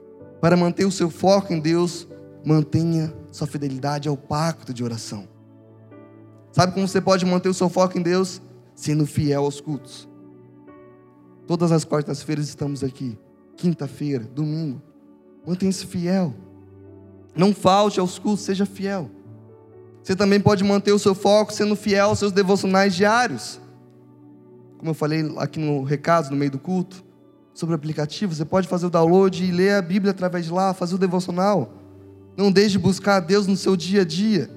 para 0.41 0.57
manter 0.57 0.87
o 0.87 0.91
seu 0.91 1.11
foco 1.11 1.53
em 1.53 1.61
Deus, 1.61 2.09
mantenha 2.45 3.13
sua 3.31 3.47
fidelidade 3.47 4.09
ao 4.09 4.17
pacto 4.17 4.73
de 4.73 4.83
oração. 4.83 5.29
Sabe 6.51 6.75
como 6.75 6.87
você 6.87 7.01
pode 7.01 7.25
manter 7.25 7.49
o 7.49 7.55
seu 7.55 7.69
foco 7.69 7.99
em 7.99 8.03
Deus? 8.03 8.43
Sendo 8.75 9.07
fiel 9.07 9.45
aos 9.45 9.61
cultos. 9.61 10.09
Todas 11.47 11.73
as 11.73 11.85
quartas-feiras 11.85 12.49
estamos 12.49 12.85
aqui. 12.85 13.19
Quinta-feira, 13.57 14.25
domingo. 14.25 14.81
Mantenha-se 15.47 15.87
fiel. 15.87 16.35
Não 17.35 17.55
falte 17.55 17.99
aos 17.99 18.19
cultos, 18.19 18.45
seja 18.45 18.67
fiel. 18.67 19.11
Você 20.03 20.17
também 20.17 20.41
pode 20.41 20.65
manter 20.65 20.93
o 20.93 20.99
seu 20.99 21.15
foco 21.15 21.53
sendo 21.53 21.77
fiel 21.77 22.09
aos 22.09 22.19
seus 22.19 22.33
devocionais 22.33 22.95
diários. 22.95 23.61
Como 24.79 24.91
eu 24.91 24.95
falei 24.95 25.33
aqui 25.39 25.61
no 25.61 25.83
recado, 25.85 26.31
no 26.31 26.37
meio 26.37 26.51
do 26.51 26.59
culto, 26.59 27.05
sobre 27.55 27.75
o 27.75 27.77
aplicativo, 27.77 28.35
você 28.35 28.45
pode 28.45 28.67
fazer 28.67 28.87
o 28.87 28.91
download 28.91 29.45
e 29.45 29.51
ler 29.51 29.75
a 29.75 29.83
Bíblia 29.83 30.11
através 30.11 30.47
de 30.47 30.53
lá, 30.53 30.75
fazer 30.75 30.95
o 30.95 30.99
devocional. 30.99 31.73
Não 32.37 32.51
deixe 32.51 32.73
de 32.73 32.79
buscar 32.79 33.17
a 33.17 33.21
Deus 33.21 33.47
no 33.47 33.57
seu 33.57 33.77
dia 33.77 34.03
a 34.03 34.05
dia. 34.05 34.51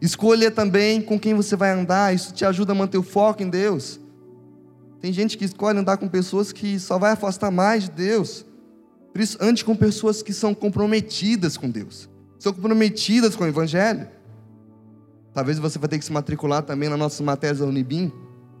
Escolha 0.00 0.50
também 0.50 1.00
com 1.00 1.18
quem 1.18 1.34
você 1.34 1.56
vai 1.56 1.70
andar, 1.70 2.14
isso 2.14 2.32
te 2.32 2.44
ajuda 2.44 2.72
a 2.72 2.74
manter 2.74 2.98
o 2.98 3.02
foco 3.02 3.42
em 3.42 3.48
Deus. 3.48 3.98
Tem 5.00 5.12
gente 5.12 5.36
que 5.36 5.44
escolhe 5.44 5.78
andar 5.78 5.96
com 5.96 6.08
pessoas 6.08 6.52
que 6.52 6.78
só 6.78 6.98
vai 6.98 7.12
afastar 7.12 7.50
mais 7.50 7.84
de 7.84 7.90
Deus. 7.90 8.44
Por 9.12 9.20
isso, 9.20 9.38
ande 9.40 9.64
com 9.64 9.76
pessoas 9.76 10.22
que 10.22 10.32
são 10.32 10.54
comprometidas 10.54 11.56
com 11.56 11.70
Deus. 11.70 12.08
estão 12.38 12.52
comprometidas 12.52 13.36
com 13.36 13.44
o 13.44 13.46
Evangelho. 13.46 14.08
Talvez 15.32 15.58
você 15.58 15.78
vai 15.78 15.88
ter 15.88 15.98
que 15.98 16.04
se 16.04 16.12
matricular 16.12 16.62
também 16.62 16.88
nas 16.88 16.98
nossas 16.98 17.20
matérias 17.20 17.58
da 17.58 17.66
Unibim, 17.66 18.12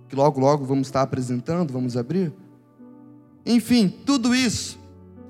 que 0.08 0.16
logo, 0.16 0.40
logo 0.40 0.64
vamos 0.64 0.88
estar 0.88 1.02
apresentando, 1.02 1.72
vamos 1.72 1.96
abrir. 1.96 2.32
Enfim, 3.46 3.88
tudo 4.04 4.34
isso 4.34 4.78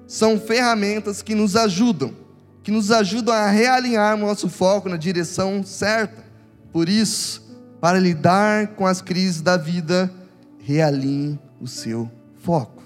são 0.06 0.38
ferramentas 0.38 1.22
que 1.22 1.34
nos 1.34 1.56
ajudam, 1.56 2.14
que 2.64 2.72
nos 2.72 2.90
ajudam 2.90 3.34
a 3.34 3.50
realinhar 3.50 4.16
o 4.16 4.20
nosso 4.20 4.48
foco 4.48 4.88
na 4.88 4.96
direção 4.96 5.62
certa. 5.62 6.24
Por 6.72 6.88
isso, 6.88 7.44
para 7.78 7.98
lidar 7.98 8.68
com 8.68 8.86
as 8.86 9.02
crises 9.02 9.42
da 9.42 9.58
vida, 9.58 10.10
realinhe 10.58 11.38
o 11.60 11.68
seu 11.68 12.10
foco. 12.40 12.82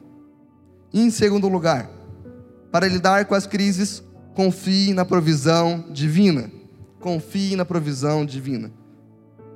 Em 0.92 1.08
segundo 1.10 1.48
lugar, 1.48 1.88
para 2.72 2.88
lidar 2.88 3.26
com 3.26 3.36
as 3.36 3.46
crises, 3.46 4.02
confie 4.34 4.92
na 4.92 5.04
provisão 5.04 5.84
divina. 5.92 6.50
Confie 6.98 7.54
na 7.54 7.64
provisão 7.64 8.26
divina. 8.26 8.72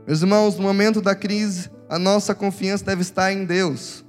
Meus 0.06 0.22
irmãos, 0.22 0.54
no 0.54 0.62
momento 0.62 1.02
da 1.02 1.16
crise, 1.16 1.68
a 1.88 1.98
nossa 1.98 2.32
confiança 2.32 2.84
deve 2.84 3.02
estar 3.02 3.32
em 3.32 3.44
Deus. 3.44 4.04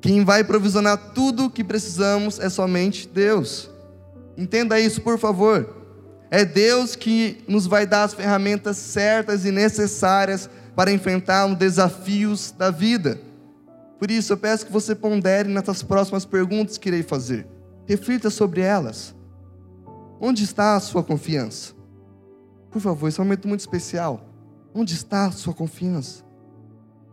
Quem 0.00 0.24
vai 0.24 0.44
provisionar 0.44 0.96
tudo 1.12 1.46
o 1.46 1.50
que 1.50 1.64
precisamos 1.64 2.38
é 2.38 2.48
somente 2.48 3.08
Deus. 3.08 3.71
Entenda 4.36 4.80
isso, 4.80 5.00
por 5.00 5.18
favor. 5.18 5.82
É 6.30 6.44
Deus 6.44 6.96
que 6.96 7.44
nos 7.46 7.66
vai 7.66 7.86
dar 7.86 8.04
as 8.04 8.14
ferramentas 8.14 8.76
certas 8.78 9.44
e 9.44 9.50
necessárias 9.50 10.48
para 10.74 10.90
enfrentar 10.90 11.46
os 11.46 11.56
desafios 11.56 12.50
da 12.50 12.70
vida. 12.70 13.20
Por 13.98 14.10
isso, 14.10 14.32
eu 14.32 14.36
peço 14.36 14.66
que 14.66 14.72
você 14.72 14.94
pondere 14.94 15.48
nessas 15.48 15.82
próximas 15.82 16.24
perguntas 16.24 16.78
que 16.78 16.88
irei 16.88 17.02
fazer. 17.02 17.46
Reflita 17.86 18.30
sobre 18.30 18.62
elas. 18.62 19.14
Onde 20.20 20.44
está 20.44 20.74
a 20.74 20.80
sua 20.80 21.04
confiança? 21.04 21.74
Por 22.70 22.80
favor, 22.80 23.08
esse 23.08 23.20
é 23.20 23.22
um 23.22 23.26
momento 23.26 23.46
muito 23.46 23.60
especial. 23.60 24.26
Onde 24.74 24.94
está 24.94 25.26
a 25.26 25.32
sua 25.32 25.52
confiança? 25.52 26.24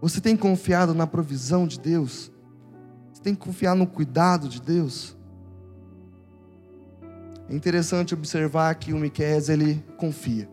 Você 0.02 0.22
tem 0.22 0.38
confiado 0.38 0.94
na 0.94 1.06
provisão 1.06 1.68
de 1.68 1.78
Deus? 1.78 2.32
Você 3.12 3.22
tem 3.22 3.36
que 3.36 3.42
confiar 3.42 3.76
no 3.76 3.86
cuidado 3.86 4.48
de 4.48 4.62
Deus. 4.62 5.18
É 7.50 7.56
interessante 7.56 8.14
observar 8.14 8.76
que 8.76 8.94
o 8.94 8.98
Miqués, 8.98 9.50
ele 9.50 9.84
confia. 9.98 10.48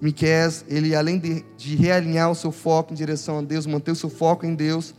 Miqués, 0.00 0.64
ele 0.68 0.94
além 0.94 1.18
de, 1.18 1.44
de 1.56 1.76
realinhar 1.76 2.30
o 2.30 2.34
seu 2.34 2.52
foco 2.52 2.92
em 2.92 2.96
direção 2.96 3.38
a 3.38 3.42
Deus, 3.42 3.66
manter 3.66 3.90
o 3.90 3.96
seu 3.96 4.08
foco 4.08 4.46
em 4.46 4.54
Deus, 4.54 4.94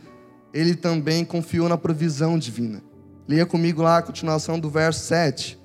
ele 0.52 0.74
também 0.74 1.24
confiou 1.24 1.68
na 1.68 1.76
provisão 1.76 2.38
divina. 2.38 2.82
Leia 3.26 3.46
comigo 3.46 3.82
lá 3.82 3.98
a 3.98 4.02
continuação 4.02 4.58
do 4.58 4.68
verso 4.68 5.04
7. 5.06 5.58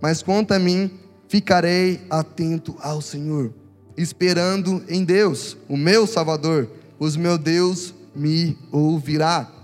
Mas 0.00 0.22
quanto 0.22 0.52
a 0.52 0.58
mim, 0.58 0.90
ficarei 1.28 2.00
atento 2.08 2.74
ao 2.80 3.00
Senhor, 3.00 3.52
esperando 3.96 4.82
em 4.88 5.04
Deus, 5.04 5.56
o 5.68 5.76
meu 5.76 6.06
Salvador, 6.06 6.68
pois 6.98 7.16
meu 7.16 7.36
Deus 7.36 7.94
me 8.14 8.56
ouvirá 8.72 9.60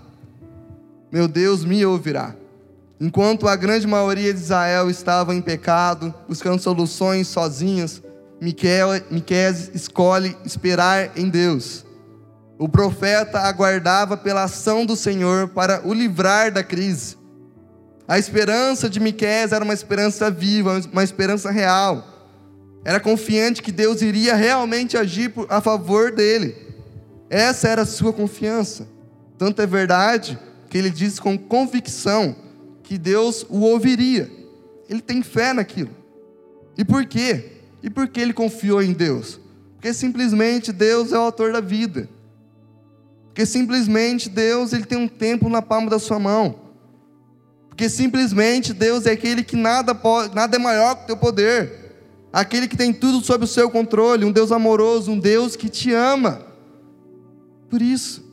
meu 1.11 1.27
Deus 1.27 1.63
me 1.63 1.85
ouvirá. 1.85 2.35
Enquanto 2.99 3.47
a 3.47 3.55
grande 3.55 3.85
maioria 3.85 4.33
de 4.33 4.39
Israel 4.39 4.89
estava 4.89 5.35
em 5.35 5.41
pecado, 5.41 6.13
buscando 6.27 6.59
soluções 6.59 7.27
sozinhas, 7.27 8.01
Miqueias 8.41 9.69
escolhe 9.73 10.35
esperar 10.43 11.11
em 11.15 11.29
Deus. 11.29 11.85
O 12.57 12.67
profeta 12.67 13.39
aguardava 13.41 14.17
pela 14.17 14.43
ação 14.43 14.83
do 14.83 14.95
Senhor 14.95 15.49
para 15.49 15.87
o 15.87 15.93
livrar 15.93 16.51
da 16.51 16.63
crise. 16.63 17.15
A 18.07 18.17
esperança 18.17 18.89
de 18.89 18.99
Miqueias 18.99 19.51
era 19.51 19.63
uma 19.63 19.73
esperança 19.75 20.31
viva, 20.31 20.81
uma 20.91 21.03
esperança 21.03 21.51
real. 21.51 22.03
Era 22.83 22.99
confiante 22.99 23.61
que 23.61 23.71
Deus 23.71 24.01
iria 24.01 24.33
realmente 24.33 24.97
agir 24.97 25.31
a 25.49 25.61
favor 25.61 26.11
dele. 26.11 26.55
Essa 27.29 27.67
era 27.67 27.83
a 27.83 27.85
sua 27.85 28.11
confiança. 28.11 28.87
Tanto 29.37 29.61
é 29.61 29.67
verdade 29.67 30.39
que 30.67 30.77
ele 30.79 30.89
diz 30.89 31.19
com 31.19 31.37
convicção 31.37 32.46
que 32.87 32.97
Deus 32.97 33.45
o 33.49 33.59
ouviria. 33.59 34.31
Ele 34.89 35.01
tem 35.01 35.21
fé 35.21 35.51
naquilo. 35.51 35.89
E 36.77 36.85
por 36.85 37.05
quê? 37.05 37.51
E 37.83 37.89
por 37.89 38.07
que 38.07 38.21
ele 38.21 38.31
confiou 38.31 38.81
em 38.81 38.93
Deus? 38.93 39.41
Porque 39.75 39.93
simplesmente 39.93 40.71
Deus 40.71 41.11
é 41.11 41.17
o 41.17 41.21
autor 41.21 41.51
da 41.51 41.59
vida. 41.59 42.07
Porque 43.25 43.45
simplesmente 43.45 44.29
Deus 44.29 44.71
ele 44.71 44.85
tem 44.85 44.97
um 44.97 45.07
tempo 45.07 45.49
na 45.49 45.61
palma 45.61 45.89
da 45.89 45.99
sua 45.99 46.17
mão. 46.17 46.55
Porque 47.67 47.89
simplesmente 47.89 48.73
Deus 48.73 49.05
é 49.05 49.11
aquele 49.11 49.43
que 49.43 49.57
nada, 49.57 49.93
pode, 49.93 50.33
nada 50.33 50.55
é 50.55 50.59
maior 50.59 50.95
que 50.95 51.03
o 51.03 51.07
teu 51.07 51.17
poder. 51.17 51.93
Aquele 52.31 52.69
que 52.69 52.77
tem 52.77 52.93
tudo 52.93 53.23
sob 53.23 53.43
o 53.43 53.47
seu 53.47 53.69
controle, 53.69 54.23
um 54.23 54.31
Deus 54.31 54.53
amoroso, 54.53 55.11
um 55.11 55.19
Deus 55.19 55.57
que 55.57 55.67
te 55.67 55.91
ama. 55.93 56.41
Por 57.69 57.81
isso, 57.81 58.26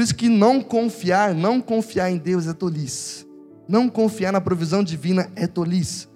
por 0.00 0.04
isso 0.04 0.14
que 0.14 0.30
não 0.30 0.62
confiar, 0.62 1.34
não 1.34 1.60
confiar 1.60 2.10
em 2.10 2.16
Deus 2.16 2.46
é 2.46 2.54
tolice. 2.54 3.26
Não 3.68 3.86
confiar 3.86 4.32
na 4.32 4.40
provisão 4.40 4.82
divina 4.82 5.30
é 5.36 5.46
tolice. 5.46 6.08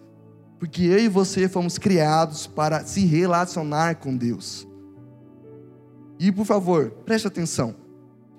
Porque 0.59 0.85
eu 0.85 1.00
e 1.00 1.07
você 1.07 1.50
fomos 1.50 1.76
criados 1.76 2.47
para 2.47 2.83
se 2.87 3.05
relacionar 3.05 3.97
com 3.97 4.17
Deus. 4.17 4.67
E 6.19 6.33
por 6.33 6.47
favor, 6.47 6.93
preste 7.05 7.29
atenção. 7.29 7.76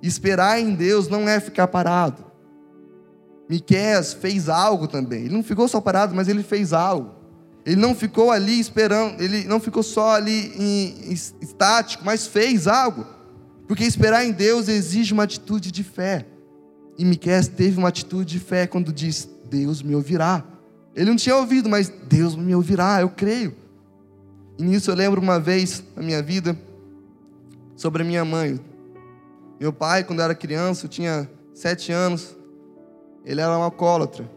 Esperar 0.02 0.60
em 0.60 0.74
Deus 0.74 1.08
não 1.08 1.30
é 1.30 1.40
ficar 1.40 1.68
parado. 1.68 2.26
Miqués 3.48 4.14
fez 4.14 4.50
algo 4.50 4.88
também. 4.88 5.26
Ele 5.26 5.36
não 5.36 5.44
ficou 5.44 5.68
só 5.68 5.80
parado, 5.80 6.16
mas 6.16 6.28
ele 6.28 6.42
fez 6.42 6.74
algo. 6.74 7.12
Ele 7.64 7.76
não 7.76 7.94
ficou 7.94 8.32
ali 8.32 8.60
esperando, 8.60 9.22
ele 9.22 9.44
não 9.44 9.60
ficou 9.60 9.84
só 9.84 10.16
ali 10.16 10.54
em, 10.58 11.12
em, 11.12 11.14
estático, 11.14 12.04
mas 12.04 12.26
fez 12.26 12.66
algo. 12.66 13.06
Porque 13.68 13.84
esperar 13.84 14.24
em 14.24 14.32
Deus 14.32 14.68
exige 14.68 15.14
uma 15.14 15.24
atitude 15.24 15.72
de 15.72 15.84
fé. 15.84 16.26
E 16.98 17.04
Miquel 17.04 17.46
teve 17.48 17.78
uma 17.78 17.90
atitude 17.90 18.34
de 18.34 18.40
fé 18.40 18.68
quando 18.68 18.94
disse: 18.94 19.30
Deus 19.50 19.82
me 19.82 19.96
ouvirá. 19.96 20.44
Ele 20.96 21.10
não 21.10 21.18
tinha 21.18 21.36
ouvido, 21.36 21.68
mas 21.68 21.90
Deus 21.90 22.36
me 22.36 22.56
ouvirá, 22.56 23.02
eu 23.02 23.10
creio. 23.10 23.56
E 24.58 24.64
nisso 24.64 24.90
eu 24.90 24.96
lembro 24.96 25.20
uma 25.20 25.40
vez 25.40 25.84
na 25.96 26.02
minha 26.02 26.22
vida 26.22 26.58
sobre 27.76 28.04
a 28.04 28.06
minha 28.06 28.24
mãe. 28.24 28.60
Meu 29.60 29.74
pai, 29.74 30.04
quando 30.04 30.20
eu 30.20 30.26
era 30.26 30.36
criança, 30.36 30.86
eu 30.86 30.90
tinha 30.90 31.30
sete 31.54 31.92
anos, 31.92 32.36
ele 33.26 33.42
era 33.42 33.58
um 33.58 33.62
alcoólatra. 33.62 34.30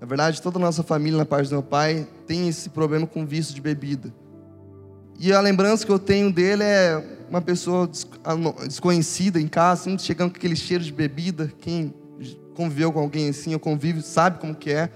Na 0.00 0.06
verdade, 0.06 0.40
toda 0.40 0.58
a 0.58 0.60
nossa 0.60 0.82
família, 0.82 1.18
na 1.18 1.24
parte 1.24 1.48
do 1.48 1.52
meu 1.52 1.62
pai, 1.62 2.06
tem 2.26 2.48
esse 2.48 2.70
problema 2.70 3.06
com 3.06 3.26
vício 3.26 3.54
de 3.54 3.60
bebida. 3.60 4.12
E 5.18 5.32
a 5.32 5.40
lembrança 5.40 5.84
que 5.84 5.92
eu 5.92 5.98
tenho 5.98 6.32
dele 6.32 6.62
é 6.62 7.02
uma 7.34 7.42
pessoa 7.42 7.90
desconhecida 8.66 9.40
em 9.40 9.48
casa, 9.48 9.82
assim, 9.82 9.98
chegando 9.98 10.30
com 10.30 10.36
aquele 10.36 10.54
cheiro 10.54 10.84
de 10.84 10.92
bebida. 10.92 11.52
Quem 11.60 11.92
conviveu 12.54 12.92
com 12.92 13.00
alguém 13.00 13.28
assim, 13.28 13.52
ou 13.54 13.58
convive, 13.58 14.02
sabe 14.02 14.38
como 14.38 14.54
que 14.54 14.70
é. 14.70 14.88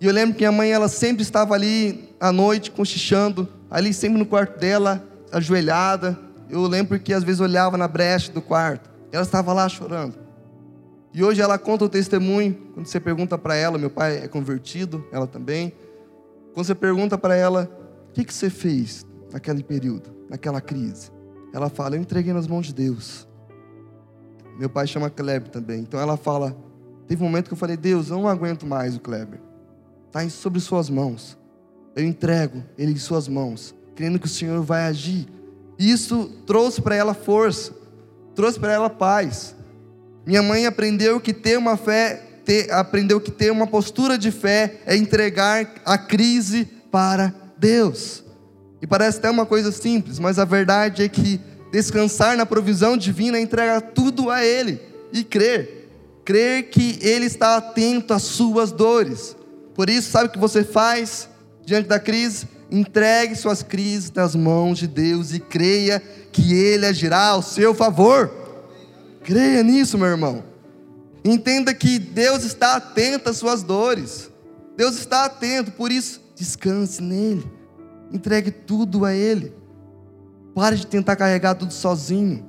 E 0.00 0.06
eu 0.06 0.12
lembro 0.12 0.36
que 0.36 0.44
a 0.44 0.50
mãe, 0.50 0.70
ela 0.70 0.88
sempre 0.88 1.22
estava 1.22 1.54
ali 1.54 2.14
à 2.18 2.32
noite, 2.32 2.70
cochichando, 2.70 3.46
ali 3.70 3.92
sempre 3.92 4.18
no 4.18 4.24
quarto 4.24 4.58
dela, 4.58 5.06
ajoelhada. 5.30 6.18
Eu 6.48 6.62
lembro 6.66 6.98
que 6.98 7.12
às 7.12 7.22
vezes 7.22 7.40
olhava 7.40 7.76
na 7.76 7.86
brecha 7.86 8.32
do 8.32 8.40
quarto. 8.40 8.88
Ela 9.12 9.22
estava 9.22 9.52
lá 9.52 9.68
chorando. 9.68 10.14
E 11.12 11.22
hoje 11.22 11.42
ela 11.42 11.58
conta 11.58 11.84
o 11.84 11.88
testemunho, 11.90 12.54
quando 12.72 12.86
você 12.86 12.98
pergunta 12.98 13.36
para 13.36 13.54
ela, 13.54 13.76
meu 13.76 13.90
pai 13.90 14.18
é 14.18 14.28
convertido, 14.28 15.04
ela 15.12 15.26
também. 15.26 15.74
Quando 16.54 16.64
você 16.64 16.74
pergunta 16.74 17.18
para 17.18 17.36
ela, 17.36 17.70
o 18.08 18.12
que, 18.12 18.24
que 18.24 18.32
você 18.32 18.48
fez 18.48 19.04
naquele 19.30 19.62
período? 19.62 20.16
naquela 20.28 20.60
crise. 20.60 21.10
Ela 21.52 21.68
fala: 21.68 21.96
Eu 21.96 22.00
entreguei 22.00 22.32
nas 22.32 22.46
mãos 22.46 22.66
de 22.66 22.74
Deus. 22.74 23.26
Meu 24.58 24.68
pai 24.68 24.86
chama 24.86 25.08
Kleber 25.08 25.50
também. 25.50 25.80
Então 25.80 25.98
ela 25.98 26.16
fala: 26.16 26.56
Teve 27.06 27.22
um 27.22 27.26
momento 27.26 27.48
que 27.48 27.54
eu 27.54 27.58
falei: 27.58 27.76
Deus, 27.76 28.10
eu 28.10 28.16
não 28.16 28.28
aguento 28.28 28.66
mais 28.66 28.96
o 28.96 29.00
Kleber. 29.00 29.40
Está 30.06 30.28
sobre 30.28 30.60
suas 30.60 30.90
mãos. 30.90 31.38
Eu 31.94 32.04
entrego 32.04 32.62
ele 32.76 32.92
em 32.92 32.96
suas 32.96 33.28
mãos, 33.28 33.74
crendo 33.94 34.18
que 34.18 34.26
o 34.26 34.30
Senhor 34.30 34.62
vai 34.62 34.84
agir. 34.84 35.26
Isso 35.78 36.30
trouxe 36.46 36.80
para 36.80 36.94
ela 36.94 37.14
força, 37.14 37.72
trouxe 38.34 38.58
para 38.58 38.72
ela 38.72 38.90
paz. 38.90 39.54
Minha 40.26 40.42
mãe 40.42 40.66
aprendeu 40.66 41.20
que 41.20 41.32
ter 41.32 41.56
uma 41.56 41.76
fé, 41.76 42.22
ter, 42.44 42.70
aprendeu 42.72 43.20
que 43.20 43.30
ter 43.30 43.50
uma 43.50 43.66
postura 43.66 44.18
de 44.18 44.30
fé 44.30 44.80
é 44.86 44.96
entregar 44.96 45.74
a 45.84 45.96
crise 45.96 46.66
para 46.90 47.34
Deus. 47.56 48.24
E 48.80 48.86
parece 48.86 49.18
até 49.18 49.30
uma 49.30 49.44
coisa 49.44 49.72
simples, 49.72 50.18
mas 50.18 50.38
a 50.38 50.44
verdade 50.44 51.02
é 51.02 51.08
que 51.08 51.40
descansar 51.72 52.36
na 52.36 52.46
provisão 52.46 52.96
divina 52.96 53.38
é 53.38 53.40
entregar 53.40 53.80
tudo 53.80 54.30
a 54.30 54.44
Ele 54.44 54.80
e 55.12 55.24
crer. 55.24 55.90
Crer 56.24 56.70
que 56.70 56.98
Ele 57.02 57.26
está 57.26 57.56
atento 57.56 58.14
às 58.14 58.22
suas 58.22 58.70
dores. 58.70 59.36
Por 59.74 59.88
isso, 59.88 60.10
sabe 60.10 60.28
o 60.28 60.32
que 60.32 60.38
você 60.38 60.62
faz 60.62 61.28
diante 61.64 61.88
da 61.88 61.98
crise? 61.98 62.46
Entregue 62.70 63.34
suas 63.34 63.62
crises 63.62 64.12
nas 64.12 64.34
mãos 64.34 64.78
de 64.78 64.86
Deus 64.86 65.32
e 65.32 65.40
creia 65.40 66.02
que 66.32 66.54
Ele 66.54 66.86
agirá 66.86 67.28
ao 67.28 67.42
seu 67.42 67.74
favor. 67.74 68.30
Creia 69.24 69.62
nisso, 69.62 69.98
meu 69.98 70.08
irmão. 70.08 70.44
Entenda 71.24 71.74
que 71.74 71.98
Deus 71.98 72.44
está 72.44 72.76
atento 72.76 73.28
às 73.28 73.36
suas 73.36 73.62
dores. 73.62 74.30
Deus 74.76 74.96
está 74.96 75.24
atento, 75.24 75.72
por 75.72 75.90
isso, 75.90 76.20
descanse 76.36 77.02
nele. 77.02 77.57
Entregue 78.12 78.50
tudo 78.50 79.04
a 79.04 79.14
Ele. 79.14 79.52
Pare 80.54 80.76
de 80.76 80.86
tentar 80.86 81.16
carregar 81.16 81.54
tudo 81.54 81.72
sozinho. 81.72 82.44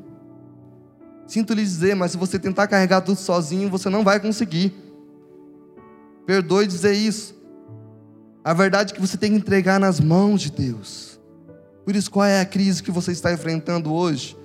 Sinto 1.28 1.54
lhe 1.54 1.64
dizer, 1.64 1.96
mas 1.96 2.12
se 2.12 2.18
você 2.18 2.40
tentar 2.40 2.68
carregar 2.68 3.02
tudo 3.02 3.20
sozinho, 3.20 3.70
você 3.70 3.90
não 3.90 4.04
vai 4.04 4.20
conseguir. 4.20 4.74
Perdoe 6.26 6.66
dizer 6.66 6.94
isso. 6.94 7.36
A 8.44 8.54
verdade 8.54 8.92
é 8.92 8.96
que 8.96 9.02
você 9.02 9.18
tem 9.18 9.32
que 9.32 9.38
entregar 9.38 9.80
nas 9.80 10.00
mãos 10.00 10.42
de 10.42 10.52
Deus. 10.52 11.20
Por 11.86 11.96
isso, 11.96 12.10
qual 12.10 12.26
é 12.26 12.42
a 12.42 12.46
crise 12.46 12.82
que 12.82 12.92
você 12.92 13.12
está 13.12 13.32
enfrentando 13.32 13.94
hoje? 13.94 14.38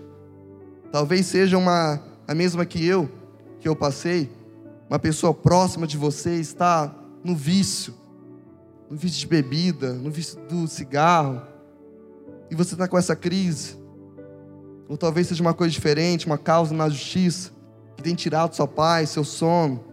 Talvez 0.90 1.26
seja 1.26 1.56
uma 1.56 2.02
a 2.26 2.34
mesma 2.34 2.64
que 2.64 2.84
eu, 2.84 3.10
que 3.60 3.68
eu 3.68 3.76
passei. 3.76 4.30
Uma 4.88 4.98
pessoa 4.98 5.32
próxima 5.32 5.86
de 5.86 5.96
você 5.96 6.36
está 6.36 6.94
no 7.22 7.34
vício, 7.34 7.94
no 8.90 8.96
vício 8.96 9.20
de 9.20 9.26
bebida, 9.26 9.92
no 9.92 10.10
vício 10.10 10.38
do 10.48 10.66
cigarro, 10.68 11.42
e 12.50 12.54
você 12.54 12.74
está 12.74 12.86
com 12.86 12.98
essa 12.98 13.16
crise. 13.16 13.76
Ou 14.88 14.96
talvez 14.96 15.26
seja 15.26 15.42
uma 15.42 15.54
coisa 15.54 15.72
diferente, 15.72 16.26
uma 16.26 16.38
causa 16.38 16.74
na 16.74 16.88
justiça, 16.88 17.50
que 17.96 18.02
tem 18.02 18.14
tirado 18.14 18.54
sua 18.54 18.68
paz, 18.68 19.10
seu 19.10 19.24
sono. 19.24 19.84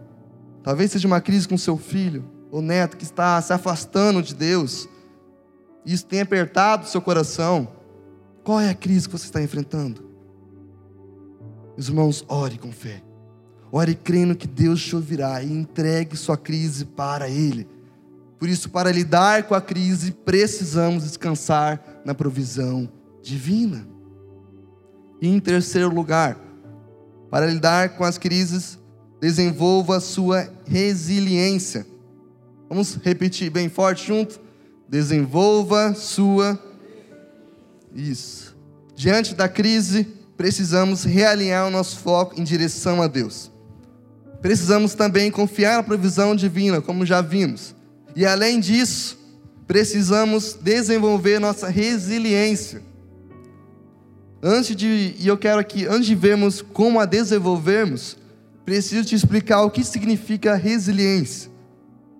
Talvez 0.62 0.92
seja 0.92 1.08
uma 1.08 1.20
crise 1.20 1.48
com 1.48 1.56
seu 1.56 1.76
filho 1.76 2.24
ou 2.50 2.60
neto 2.60 2.96
que 2.96 3.04
está 3.04 3.40
se 3.40 3.52
afastando 3.52 4.22
de 4.22 4.34
Deus. 4.34 4.88
E 5.84 5.92
isso 5.92 6.06
tem 6.06 6.20
apertado 6.20 6.86
seu 6.86 7.00
coração. 7.00 7.68
Qual 8.44 8.60
é 8.60 8.68
a 8.68 8.74
crise 8.74 9.08
que 9.08 9.16
você 9.16 9.24
está 9.24 9.42
enfrentando? 9.42 10.04
Meus 11.76 11.88
irmãos, 11.88 12.24
ore 12.28 12.58
com 12.58 12.70
fé. 12.70 13.02
Ore 13.72 13.94
crendo 13.94 14.36
que 14.36 14.46
Deus 14.46 14.84
te 14.84 14.94
ouvirá 14.94 15.42
e 15.42 15.50
entregue 15.50 16.16
sua 16.16 16.36
crise 16.36 16.84
para 16.84 17.28
Ele. 17.28 17.66
Por 18.42 18.48
isso, 18.48 18.70
para 18.70 18.90
lidar 18.90 19.44
com 19.44 19.54
a 19.54 19.60
crise, 19.60 20.10
precisamos 20.10 21.04
descansar 21.04 21.80
na 22.04 22.12
provisão 22.12 22.90
divina. 23.22 23.86
E 25.20 25.28
em 25.28 25.38
terceiro 25.38 25.94
lugar, 25.94 26.36
para 27.30 27.46
lidar 27.46 27.90
com 27.90 28.02
as 28.02 28.18
crises, 28.18 28.80
desenvolva 29.20 29.98
a 29.98 30.00
sua 30.00 30.52
resiliência. 30.66 31.86
Vamos 32.68 32.96
repetir 32.96 33.48
bem 33.48 33.68
forte 33.68 34.08
junto? 34.08 34.40
Desenvolva 34.88 35.94
sua. 35.94 36.60
Isso. 37.94 38.56
Diante 38.96 39.36
da 39.36 39.48
crise, 39.48 40.02
precisamos 40.36 41.04
realinhar 41.04 41.68
o 41.68 41.70
nosso 41.70 41.96
foco 42.00 42.40
em 42.40 42.42
direção 42.42 43.00
a 43.00 43.06
Deus. 43.06 43.52
Precisamos 44.40 44.96
também 44.96 45.30
confiar 45.30 45.76
na 45.76 45.84
provisão 45.84 46.34
divina, 46.34 46.80
como 46.80 47.06
já 47.06 47.20
vimos. 47.20 47.80
E 48.14 48.26
além 48.26 48.60
disso, 48.60 49.18
precisamos 49.66 50.58
desenvolver 50.60 51.38
nossa 51.38 51.68
resiliência. 51.68 52.82
Antes 54.42 54.74
de, 54.74 55.14
e 55.18 55.26
eu 55.26 55.38
quero 55.38 55.60
aqui, 55.60 55.86
antes 55.86 56.06
de 56.06 56.14
vermos 56.14 56.60
como 56.60 56.98
a 56.98 57.04
desenvolvermos, 57.04 58.18
preciso 58.64 59.04
te 59.04 59.14
explicar 59.14 59.62
o 59.62 59.70
que 59.70 59.84
significa 59.84 60.56
resiliência. 60.56 61.50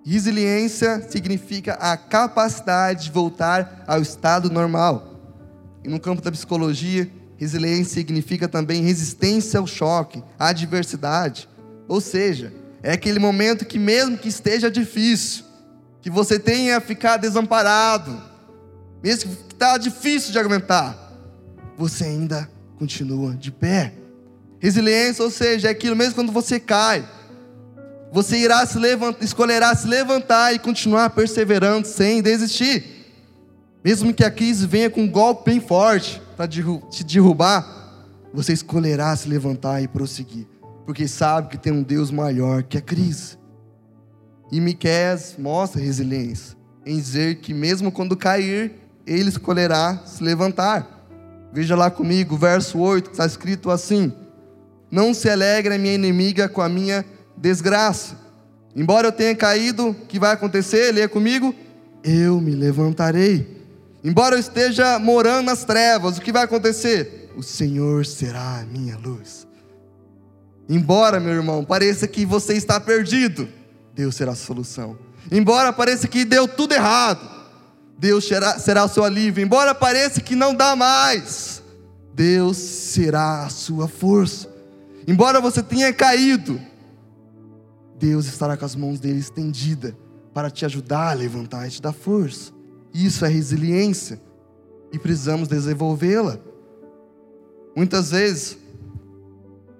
Resiliência 0.04 1.06
significa 1.10 1.74
a 1.74 1.96
capacidade 1.96 3.04
de 3.04 3.10
voltar 3.10 3.84
ao 3.86 4.00
estado 4.00 4.50
normal. 4.50 5.20
E 5.84 5.88
no 5.88 6.00
campo 6.00 6.22
da 6.22 6.30
psicologia, 6.30 7.10
resiliência 7.36 7.94
significa 7.94 8.48
também 8.48 8.82
resistência 8.82 9.60
ao 9.60 9.66
choque, 9.66 10.22
à 10.38 10.48
adversidade. 10.48 11.48
Ou 11.88 12.00
seja, 12.00 12.52
é 12.82 12.92
aquele 12.92 13.18
momento 13.18 13.64
que, 13.64 13.78
mesmo 13.78 14.16
que 14.16 14.28
esteja 14.28 14.70
difícil, 14.70 15.44
que 16.02 16.10
você 16.10 16.38
tenha 16.38 16.80
ficado 16.80 17.20
desamparado, 17.20 18.20
mesmo 19.02 19.30
que 19.30 19.52
está 19.54 19.78
difícil 19.78 20.32
de 20.32 20.38
aguentar, 20.38 20.98
você 21.78 22.04
ainda 22.04 22.50
continua 22.76 23.34
de 23.34 23.52
pé. 23.52 23.94
Resiliência, 24.58 25.24
ou 25.24 25.30
seja, 25.30 25.68
é 25.68 25.70
aquilo 25.70 25.96
mesmo 25.96 26.16
quando 26.16 26.32
você 26.32 26.58
cai, 26.58 27.08
você 28.12 28.36
irá 28.36 28.66
se 28.66 28.78
levantar, 28.78 29.24
escolherá 29.24 29.74
se 29.74 29.86
levantar 29.86 30.52
e 30.52 30.58
continuar 30.58 31.10
perseverando 31.10 31.88
sem 31.88 32.20
desistir. 32.20 32.84
Mesmo 33.82 34.12
que 34.12 34.24
a 34.24 34.30
crise 34.30 34.66
venha 34.66 34.90
com 34.90 35.02
um 35.02 35.10
golpe 35.10 35.50
bem 35.50 35.60
forte 35.60 36.20
para 36.36 36.46
te 36.46 37.04
derrubar, 37.04 37.64
você 38.34 38.52
escolherá 38.52 39.14
se 39.16 39.28
levantar 39.28 39.82
e 39.82 39.88
prosseguir, 39.88 40.46
porque 40.84 41.08
sabe 41.08 41.48
que 41.48 41.58
tem 41.58 41.72
um 41.72 41.82
Deus 41.82 42.10
maior 42.10 42.62
que 42.62 42.76
a 42.76 42.80
crise. 42.80 43.41
E 44.52 44.60
Miqueias 44.60 45.34
mostra 45.38 45.80
resiliência 45.80 46.54
em 46.84 46.96
dizer 46.96 47.36
que 47.36 47.54
mesmo 47.54 47.90
quando 47.90 48.16
cair, 48.16 48.72
ele 49.06 49.30
escolherá 49.30 50.02
se 50.04 50.22
levantar. 50.22 51.08
Veja 51.52 51.74
lá 51.74 51.90
comigo, 51.90 52.36
verso 52.36 52.78
8, 52.78 53.10
está 53.10 53.24
escrito 53.24 53.70
assim: 53.70 54.12
Não 54.90 55.14
se 55.14 55.28
alegre 55.30 55.74
a 55.74 55.78
minha 55.78 55.94
inimiga 55.94 56.48
com 56.48 56.60
a 56.60 56.68
minha 56.68 57.04
desgraça. 57.36 58.16
Embora 58.74 59.08
eu 59.08 59.12
tenha 59.12 59.34
caído, 59.34 59.88
o 59.88 59.94
que 59.94 60.18
vai 60.18 60.32
acontecer? 60.32 60.92
Leia 60.92 61.08
comigo. 61.08 61.54
Eu 62.04 62.40
me 62.40 62.52
levantarei. 62.54 63.62
Embora 64.02 64.34
eu 64.34 64.40
esteja 64.40 64.98
morando 64.98 65.46
nas 65.46 65.64
trevas, 65.64 66.18
o 66.18 66.20
que 66.20 66.32
vai 66.32 66.42
acontecer? 66.42 67.30
O 67.36 67.42
Senhor 67.42 68.04
será 68.04 68.60
a 68.60 68.64
minha 68.64 68.96
luz. 68.96 69.46
Embora, 70.68 71.20
meu 71.20 71.32
irmão, 71.32 71.64
pareça 71.64 72.08
que 72.08 72.24
você 72.24 72.54
está 72.54 72.80
perdido, 72.80 73.48
Deus 73.94 74.14
será 74.14 74.32
a 74.32 74.36
solução. 74.36 74.98
Embora 75.30 75.72
pareça 75.72 76.08
que 76.08 76.24
deu 76.24 76.48
tudo 76.48 76.72
errado, 76.72 77.28
Deus 77.98 78.26
será, 78.26 78.58
será 78.58 78.84
o 78.84 78.88
seu 78.88 79.04
alívio. 79.04 79.44
Embora 79.44 79.74
pareça 79.74 80.20
que 80.20 80.34
não 80.34 80.54
dá 80.54 80.74
mais, 80.74 81.62
Deus 82.14 82.56
será 82.56 83.44
a 83.44 83.48
sua 83.48 83.86
força. 83.86 84.48
Embora 85.06 85.40
você 85.40 85.62
tenha 85.62 85.92
caído, 85.92 86.60
Deus 87.98 88.26
estará 88.26 88.56
com 88.56 88.64
as 88.64 88.74
mãos 88.74 88.98
dele 88.98 89.20
estendidas 89.20 89.94
para 90.34 90.50
te 90.50 90.64
ajudar 90.64 91.10
a 91.10 91.14
levantar 91.14 91.66
e 91.66 91.70
te 91.70 91.82
dar 91.82 91.92
força. 91.92 92.52
Isso 92.92 93.24
é 93.24 93.28
resiliência 93.28 94.20
e 94.92 94.98
precisamos 94.98 95.48
desenvolvê-la. 95.48 96.38
Muitas 97.76 98.10
vezes, 98.10 98.58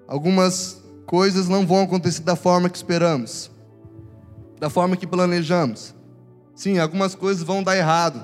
algumas 0.07 0.81
coisas 1.05 1.47
não 1.47 1.65
vão 1.65 1.83
acontecer 1.83 2.21
da 2.21 2.35
forma 2.35 2.69
que 2.69 2.77
esperamos, 2.77 3.51
da 4.63 4.69
forma 4.69 4.95
que 4.95 5.05
planejamos. 5.05 5.93
Sim, 6.55 6.79
algumas 6.79 7.13
coisas 7.15 7.43
vão 7.43 7.61
dar 7.61 7.75
errado. 7.75 8.23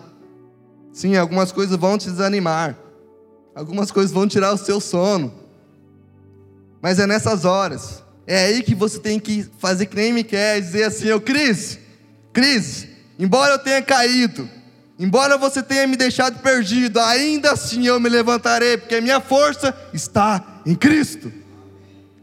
Sim, 0.94 1.18
algumas 1.18 1.52
coisas 1.52 1.76
vão 1.76 1.98
te 1.98 2.10
desanimar. 2.10 2.78
Algumas 3.54 3.92
coisas 3.92 4.14
vão 4.14 4.26
tirar 4.26 4.54
o 4.54 4.58
seu 4.58 4.80
sono. 4.80 5.34
Mas 6.82 6.98
é 6.98 7.06
nessas 7.06 7.44
horas 7.44 8.02
é 8.26 8.46
aí 8.46 8.64
que 8.64 8.74
você 8.74 9.00
tem 9.00 9.20
que 9.20 9.46
fazer 9.58 9.88
que 9.88 9.98
nem 9.98 10.14
me 10.14 10.24
quer, 10.24 10.62
dizer 10.62 10.84
assim, 10.86 11.08
eu 11.08 11.20
Cris, 11.20 11.78
Cris, 12.32 12.88
embora 13.18 13.56
eu 13.56 13.60
tenha 13.60 13.82
caído, 13.82 14.50
embora 14.98 15.38
você 15.38 15.62
tenha 15.62 15.86
me 15.88 15.98
deixado 15.98 16.40
perdido, 16.42 17.02
ainda 17.02 17.52
assim 17.52 17.86
eu 17.86 18.00
me 18.00 18.08
levantarei, 18.08 18.78
porque 18.78 18.96
a 18.96 19.02
minha 19.02 19.20
força 19.20 19.76
está 19.94 20.62
em 20.66 20.74
Cristo. 20.74 21.34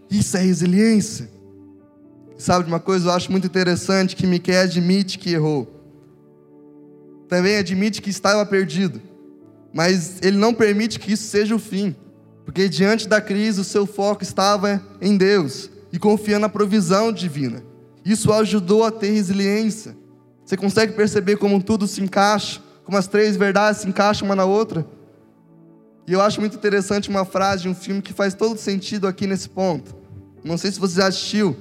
Isso 0.09 0.39
é 0.39 0.41
resiliência. 0.41 1.36
Sabe 2.39 2.65
de 2.65 2.71
uma 2.71 2.81
coisa, 2.81 3.09
eu 3.09 3.13
acho 3.13 3.31
muito 3.31 3.47
interessante 3.47 4.15
que 4.15 4.27
Miquel 4.27 4.63
admite 4.63 5.19
que 5.19 5.33
errou. 5.33 5.73
Também 7.29 7.57
admite 7.57 8.03
que 8.03 8.11
estava 8.11 8.45
perdido. 8.45 9.01
Mas 9.73 10.21
ele 10.23 10.37
não 10.37 10.55
permite 10.55 10.99
que 10.99 11.13
isso 11.13 11.25
seja 11.25 11.55
o 11.55 11.59
fim. 11.59 11.95
Porque 12.45 12.69
diante 12.69 13.09
da 13.09 13.21
crise, 13.21 13.61
o 13.61 13.65
seu 13.65 13.87
foco 13.87 14.23
estava 14.23 14.81
em 15.01 15.17
Deus 15.17 15.71
e 15.93 15.99
confiando 15.99 16.43
na 16.43 16.49
provisão 16.49 17.13
divina. 17.13 17.63
Isso 18.05 18.33
ajudou 18.33 18.85
a 18.85 18.91
ter 18.91 19.11
resiliência. 19.11 19.97
Você 20.45 20.57
consegue 20.57 20.93
perceber 20.93 21.37
como 21.37 21.61
tudo 21.61 21.89
se 21.89 22.01
encaixa, 22.01 22.63
como 22.85 22.97
as 22.97 23.09
três 23.09 23.37
verdades 23.37 23.81
se 23.81 23.89
encaixam 23.89 24.27
uma 24.27 24.37
na 24.37 24.45
outra? 24.45 24.87
E 26.07 26.13
eu 26.13 26.21
acho 26.21 26.39
muito 26.39 26.57
interessante 26.57 27.09
uma 27.09 27.25
frase 27.25 27.63
de 27.63 27.69
um 27.69 27.75
filme 27.75 28.01
que 28.01 28.13
faz 28.13 28.33
todo 28.33 28.57
sentido 28.57 29.09
aqui 29.09 29.27
nesse 29.27 29.49
ponto. 29.49 29.97
Não 30.45 30.57
sei 30.57 30.71
se 30.71 30.79
você 30.79 31.01
já 31.01 31.09
assistiu, 31.09 31.57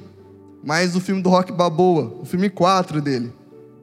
mas 0.65 0.95
o 0.95 0.99
filme 0.99 1.21
do 1.21 1.29
Rock 1.29 1.51
Balboa, 1.51 2.17
o 2.19 2.25
filme 2.25 2.49
4 2.49 2.99
dele. 2.99 3.31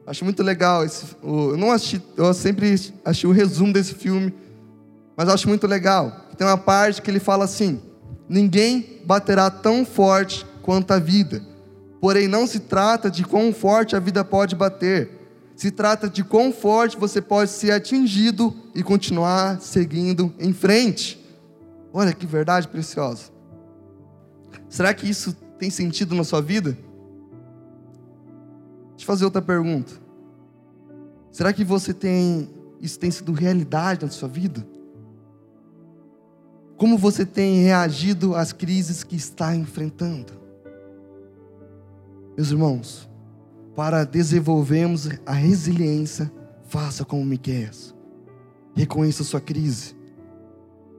Acho 0.05 0.25
muito 0.25 0.43
legal 0.43 0.83
esse, 0.83 1.05
eu 1.23 1.55
não 1.55 1.71
assisti, 1.71 2.03
eu 2.17 2.33
sempre 2.33 2.75
achei 3.05 3.27
o 3.27 3.31
resumo 3.31 3.71
desse 3.71 3.95
filme, 3.95 4.33
mas 5.15 5.29
acho 5.29 5.47
muito 5.47 5.65
legal. 5.65 6.11
Tem 6.37 6.45
uma 6.45 6.57
parte 6.57 7.01
que 7.01 7.09
ele 7.09 7.21
fala 7.21 7.45
assim: 7.45 7.81
Ninguém 8.27 9.01
baterá 9.05 9.49
tão 9.49 9.85
forte 9.85 10.45
quanto 10.61 10.91
a 10.91 10.99
vida. 10.99 11.41
Porém, 12.01 12.27
não 12.27 12.45
se 12.45 12.59
trata 12.59 13.09
de 13.09 13.23
quão 13.23 13.53
forte 13.53 13.95
a 13.95 13.99
vida 13.99 14.25
pode 14.25 14.53
bater. 14.53 15.09
Se 15.55 15.71
trata 15.71 16.09
de 16.09 16.21
quão 16.21 16.51
forte 16.51 16.97
você 16.97 17.21
pode 17.21 17.51
ser 17.51 17.71
atingido 17.71 18.53
e 18.75 18.83
continuar 18.83 19.61
seguindo 19.61 20.33
em 20.37 20.51
frente. 20.51 21.23
Olha 21.93 22.11
que 22.11 22.25
verdade 22.25 22.67
preciosa. 22.67 23.31
Será 24.67 24.93
que 24.93 25.09
isso 25.09 25.33
tem 25.63 25.69
sentido 25.69 26.13
na 26.13 26.25
sua 26.25 26.41
vida? 26.41 26.77
Deixa 28.91 29.03
eu 29.03 29.05
fazer 29.05 29.23
outra 29.23 29.41
pergunta. 29.41 29.93
Será 31.31 31.53
que 31.53 31.63
você 31.63 31.93
tem 31.93 32.49
isso 32.81 32.99
tem 32.99 33.09
sido 33.09 33.31
realidade 33.31 34.03
na 34.03 34.11
sua 34.11 34.27
vida? 34.27 34.67
Como 36.75 36.97
você 36.97 37.25
tem 37.25 37.63
reagido 37.63 38.35
às 38.35 38.51
crises 38.51 39.05
que 39.05 39.15
está 39.15 39.55
enfrentando? 39.55 40.33
Meus 42.35 42.51
irmãos, 42.51 43.09
para 43.73 44.03
desenvolvermos 44.03 45.07
a 45.25 45.31
resiliência, 45.31 46.29
faça 46.67 47.05
como 47.05 47.23
Miqueias. 47.23 47.95
Reconheça 48.75 49.23
sua 49.23 49.39
crise. 49.39 49.95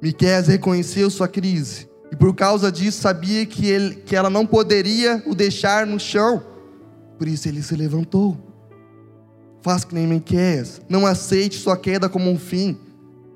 Miqueias 0.00 0.46
reconheceu 0.46 1.10
sua 1.10 1.28
crise 1.28 1.92
e 2.12 2.16
por 2.16 2.34
causa 2.34 2.70
disso 2.70 3.00
sabia 3.00 3.44
que, 3.46 3.66
ele, 3.66 3.96
que 3.96 4.14
ela 4.14 4.30
não 4.30 4.46
poderia 4.46 5.22
o 5.26 5.34
deixar 5.34 5.86
no 5.86 5.98
chão. 5.98 6.42
Por 7.18 7.26
isso 7.26 7.48
ele 7.48 7.62
se 7.62 7.74
levantou. 7.74 8.36
Faça 9.62 9.86
que 9.86 9.94
nem 9.94 10.06
Miqueias. 10.06 10.80
Não 10.88 11.06
aceite 11.06 11.58
sua 11.58 11.76
queda 11.76 12.08
como 12.08 12.30
um 12.30 12.38
fim. 12.38 12.78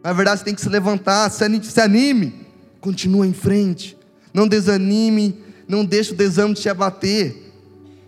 Na 0.03 0.13
verdade, 0.13 0.41
você 0.41 0.45
tem 0.45 0.55
que 0.55 0.61
se 0.61 0.69
levantar, 0.69 1.31
se 1.31 1.45
anime, 1.81 2.47
continua 2.81 3.27
em 3.27 3.33
frente. 3.33 3.97
Não 4.33 4.47
desanime, 4.47 5.43
não 5.67 5.85
deixe 5.85 6.13
o 6.13 6.17
desânimo 6.17 6.55
te 6.55 6.69
abater. 6.69 7.53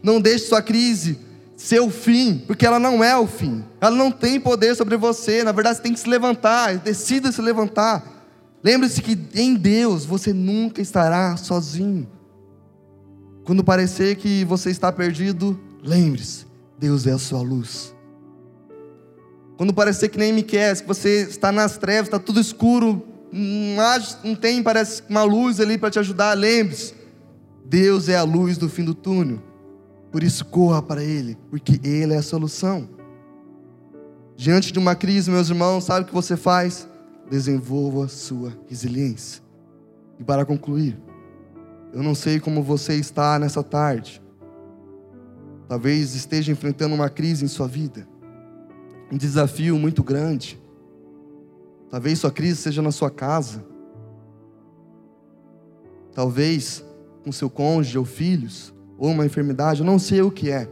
Não 0.02 0.20
deixe 0.20 0.46
sua 0.46 0.62
crise 0.62 1.18
ser 1.56 1.80
o 1.80 1.90
fim, 1.90 2.42
porque 2.46 2.64
ela 2.64 2.78
não 2.78 3.04
é 3.04 3.16
o 3.16 3.26
fim. 3.26 3.64
Ela 3.80 3.94
não 3.94 4.10
tem 4.10 4.40
poder 4.40 4.74
sobre 4.74 4.96
você. 4.96 5.44
Na 5.44 5.52
verdade, 5.52 5.76
você 5.76 5.82
tem 5.82 5.92
que 5.92 6.00
se 6.00 6.08
levantar, 6.08 6.78
decida 6.78 7.30
se 7.30 7.42
levantar. 7.42 8.19
Lembre-se 8.62 9.00
que 9.00 9.18
em 9.34 9.54
Deus 9.54 10.04
você 10.04 10.32
nunca 10.32 10.82
estará 10.82 11.36
sozinho. 11.36 12.08
Quando 13.44 13.64
parecer 13.64 14.16
que 14.16 14.44
você 14.44 14.70
está 14.70 14.92
perdido, 14.92 15.58
lembre-se, 15.82 16.46
Deus 16.78 17.06
é 17.06 17.12
a 17.12 17.18
sua 17.18 17.40
luz. 17.40 17.94
Quando 19.56 19.74
parecer 19.74 20.08
que 20.08 20.18
nem 20.18 20.32
me 20.32 20.42
quer, 20.42 20.78
que 20.78 20.86
você 20.86 21.22
está 21.22 21.50
nas 21.50 21.78
trevas, 21.78 22.08
está 22.08 22.18
tudo 22.18 22.40
escuro, 22.40 23.02
não 24.22 24.34
tem, 24.34 24.62
parece 24.62 25.02
uma 25.08 25.22
luz 25.22 25.58
ali 25.60 25.78
para 25.78 25.90
te 25.90 25.98
ajudar, 25.98 26.36
lembre-se, 26.36 26.94
Deus 27.64 28.08
é 28.08 28.16
a 28.16 28.22
luz 28.22 28.58
do 28.58 28.68
fim 28.68 28.84
do 28.84 28.94
túnel. 28.94 29.42
Por 30.10 30.22
isso 30.22 30.44
corra 30.44 30.82
para 30.82 31.04
Ele, 31.04 31.36
porque 31.50 31.80
Ele 31.82 32.14
é 32.14 32.16
a 32.16 32.22
solução. 32.22 32.88
Diante 34.36 34.72
de 34.72 34.78
uma 34.78 34.94
crise, 34.94 35.30
meus 35.30 35.48
irmãos, 35.48 35.84
sabe 35.84 36.02
o 36.02 36.08
que 36.08 36.14
você 36.14 36.36
faz? 36.36 36.88
Desenvolva 37.30 38.08
sua 38.08 38.52
resiliência. 38.66 39.40
E 40.18 40.24
para 40.24 40.44
concluir, 40.44 41.00
eu 41.92 42.02
não 42.02 42.14
sei 42.14 42.40
como 42.40 42.62
você 42.62 42.96
está 42.96 43.38
nessa 43.38 43.62
tarde. 43.62 44.20
Talvez 45.68 46.16
esteja 46.16 46.50
enfrentando 46.50 46.94
uma 46.94 47.08
crise 47.08 47.44
em 47.44 47.48
sua 47.48 47.68
vida, 47.68 48.06
um 49.12 49.16
desafio 49.16 49.78
muito 49.78 50.02
grande. 50.02 50.60
Talvez 51.88 52.18
sua 52.18 52.32
crise 52.32 52.56
seja 52.56 52.82
na 52.82 52.90
sua 52.90 53.10
casa. 53.10 53.64
Talvez 56.12 56.84
com 57.24 57.30
seu 57.30 57.48
cônjuge 57.48 57.96
ou 57.96 58.04
filhos, 58.04 58.74
ou 58.98 59.10
uma 59.10 59.24
enfermidade, 59.24 59.80
eu 59.80 59.86
não 59.86 59.98
sei 59.98 60.20
o 60.22 60.30
que 60.30 60.50
é. 60.50 60.68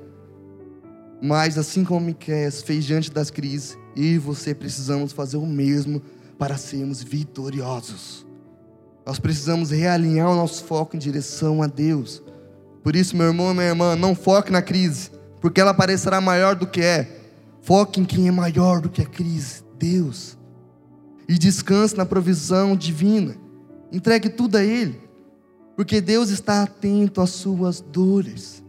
Mas 1.23 1.59
assim 1.59 1.85
como 1.85 2.07
Miquel 2.07 2.51
fez 2.53 2.85
diante 2.85 3.11
das 3.11 3.31
crises, 3.31 3.77
e 3.95 4.19
você 4.19 4.55
precisamos 4.55 5.13
fazer 5.13 5.37
o 5.37 5.47
mesmo 5.47 6.01
para 6.39 6.57
sermos 6.57 7.03
vitoriosos. 7.03 8.25
Nós 9.05 9.19
precisamos 9.19 9.71
realinhar 9.71 10.31
o 10.31 10.37
nosso 10.37 10.65
foco 10.65 10.95
em 10.95 10.99
direção 10.99 11.63
a 11.63 11.67
Deus. 11.67 12.23
Por 12.83 12.95
isso, 12.95 13.17
meu 13.17 13.27
irmão 13.27 13.51
e 13.51 13.55
minha 13.55 13.67
irmã, 13.67 13.97
não 13.97 14.15
foque 14.15 14.53
na 14.53 14.63
crise, 14.63 15.11
porque 15.41 15.61
ela 15.61 15.75
parecerá 15.75 16.21
maior 16.21 16.55
do 16.55 16.67
que 16.67 16.81
é. 16.81 17.21
Foque 17.63 18.01
em 18.01 18.05
quem 18.05 18.29
é 18.29 18.31
maior 18.31 18.81
do 18.81 18.89
que 18.89 19.03
a 19.03 19.07
crise, 19.07 19.65
Deus. 19.79 20.39
E 21.29 21.37
descanse 21.37 21.97
na 21.97 22.07
provisão 22.07 22.77
divina. 22.77 23.37
Entregue 23.91 24.29
tudo 24.29 24.57
a 24.57 24.65
Ele, 24.65 25.01
porque 25.75 26.01
Deus 26.01 26.31
está 26.31 26.63
atento 26.63 27.21
às 27.21 27.31
suas 27.31 27.81
dores. 27.81 28.63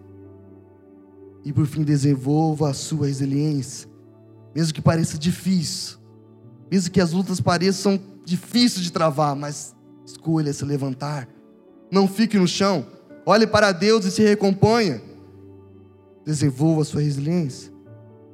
E 1.46 1.54
por 1.54 1.66
fim, 1.66 1.84
desenvolva 1.84 2.70
a 2.70 2.74
sua 2.74 3.08
resiliência, 3.08 3.90
mesmo 4.56 4.74
que 4.74 4.82
pareça 4.82 5.18
difícil. 5.18 5.99
Mesmo 6.72 6.92
que 6.92 7.02
as 7.02 7.12
lutas 7.12 7.42
pareçam 7.42 8.00
difíceis 8.24 8.84
de 8.84 8.92
travar, 8.92 9.36
mas 9.36 9.76
escolha 10.06 10.54
se 10.54 10.64
levantar. 10.66 11.28
Não 11.92 12.08
fique 12.08 12.38
no 12.38 12.48
chão. 12.48 12.86
Olhe 13.26 13.48
para 13.48 13.72
Deus 13.72 14.06
e 14.06 14.12
se 14.12 14.24
recomponha. 14.24 15.02
Desenvolva 16.26 16.82
a 16.82 16.86
sua 16.86 17.02
resiliência. 17.02 17.72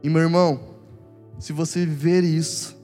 E 0.04 0.10
meu 0.10 0.22
irmão, 0.22 0.60
se 1.40 1.54
você 1.54 1.86
viver 1.86 2.24
isso, 2.24 2.76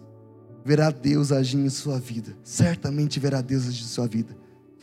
verá 0.64 0.90
Deus 0.90 1.32
agindo 1.32 1.66
em 1.66 1.70
sua 1.70 2.00
vida. 2.00 2.36
Certamente 2.44 3.20
verá 3.20 3.42
Deus 3.42 3.68
agir 3.68 3.84
em 3.84 3.88
sua 3.88 4.08
vida. 4.08 4.36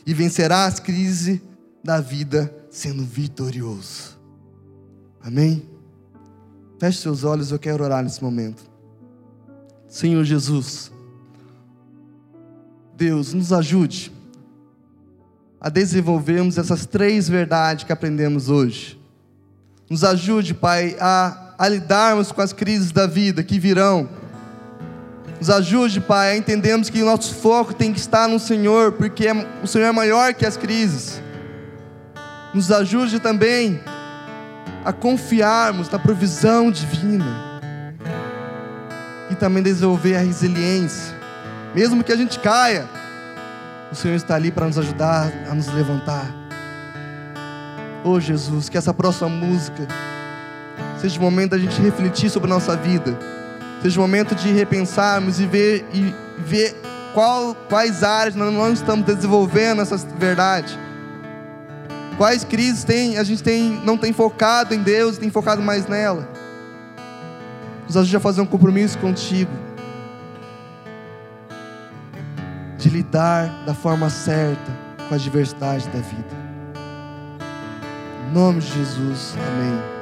E 0.05 0.13
vencerá 0.13 0.65
as 0.65 0.79
crises 0.79 1.39
da 1.83 1.99
vida 1.99 2.53
sendo 2.69 3.03
vitorioso. 3.03 4.19
Amém? 5.21 5.67
Feche 6.79 6.99
seus 6.99 7.23
olhos, 7.23 7.51
eu 7.51 7.59
quero 7.59 7.83
orar 7.83 8.03
nesse 8.03 8.23
momento. 8.23 8.68
Senhor 9.89 10.23
Jesus, 10.23 10.91
Deus, 12.95 13.33
nos 13.33 13.51
ajude 13.51 14.11
a 15.59 15.67
desenvolvermos 15.67 16.59
essas 16.59 16.85
três 16.85 17.27
verdades 17.27 17.83
que 17.83 17.91
aprendemos 17.91 18.49
hoje. 18.49 18.99
Nos 19.89 20.03
ajude, 20.03 20.53
Pai, 20.53 20.95
a, 20.99 21.55
a 21.57 21.67
lidarmos 21.67 22.31
com 22.31 22.39
as 22.39 22.53
crises 22.53 22.91
da 22.91 23.07
vida 23.07 23.41
que 23.43 23.57
virão. 23.57 24.07
Nos 25.39 25.49
ajude, 25.49 25.99
Pai, 25.99 26.33
a 26.33 26.37
entendermos 26.37 26.91
que 26.91 27.01
o 27.01 27.05
nosso 27.05 27.33
foco 27.33 27.73
tem 27.73 27.91
que 27.91 27.99
estar 27.99 28.27
no 28.27 28.39
Senhor, 28.39 28.91
porque 28.91 29.27
é, 29.27 29.33
o 29.63 29.67
Senhor 29.67 29.87
é 29.87 29.91
maior 29.91 30.35
que 30.35 30.45
as 30.45 30.55
crises. 30.55 31.19
Nos 32.53 32.71
ajude 32.71 33.19
também 33.19 33.81
a 34.85 34.93
confiarmos 34.93 35.89
na 35.89 35.97
provisão 35.97 36.69
divina 36.69 37.49
e 39.29 39.35
também 39.35 39.63
desenvolver 39.63 40.15
a 40.15 40.19
resiliência. 40.19 41.15
Mesmo 41.73 42.03
que 42.03 42.11
a 42.11 42.15
gente 42.15 42.39
caia, 42.39 42.87
o 43.91 43.95
Senhor 43.95 44.15
está 44.15 44.35
ali 44.35 44.51
para 44.51 44.65
nos 44.65 44.77
ajudar 44.77 45.31
a 45.49 45.53
nos 45.53 45.67
levantar. 45.67 46.25
Oh 48.03 48.19
Jesus, 48.19 48.69
que 48.69 48.77
essa 48.77 48.93
próxima 48.93 49.29
música 49.29 49.87
seja 50.99 51.19
o 51.19 51.23
momento 51.23 51.51
da 51.51 51.57
gente 51.57 51.81
refletir 51.81 52.29
sobre 52.29 52.49
a 52.49 52.53
nossa 52.53 52.75
vida, 52.75 53.17
seja 53.81 53.99
o 53.99 54.01
momento 54.01 54.35
de 54.35 54.51
repensarmos 54.51 55.39
e 55.39 55.45
ver, 55.45 55.85
e 55.93 56.13
ver 56.37 56.75
qual, 57.13 57.55
quais 57.67 58.03
áreas 58.03 58.35
nós 58.35 58.53
não 58.53 58.71
estamos 58.71 59.05
desenvolvendo 59.05 59.81
essa 59.81 59.97
verdade. 59.97 60.77
Quais 62.17 62.43
crises 62.43 62.83
tem, 62.83 63.17
a 63.17 63.23
gente 63.23 63.41
tem, 63.41 63.81
não 63.85 63.97
tem 63.97 64.11
focado 64.11 64.73
em 64.73 64.83
Deus, 64.83 65.17
tem 65.17 65.29
focado 65.29 65.61
mais 65.61 65.87
nela. 65.87 66.27
Nos 67.89 67.97
ajude 67.97 68.17
a 68.17 68.19
fazer 68.19 68.39
um 68.41 68.45
compromisso 68.45 68.99
contigo. 68.99 69.51
De 72.77 72.87
lidar 72.87 73.65
da 73.65 73.73
forma 73.73 74.11
certa 74.11 74.71
com 75.07 75.15
as 75.15 75.23
diversidades 75.23 75.87
da 75.87 75.99
vida. 75.99 76.37
Em 78.29 78.31
nome 78.31 78.59
de 78.59 78.67
Jesus, 78.67 79.35
amém. 79.35 79.98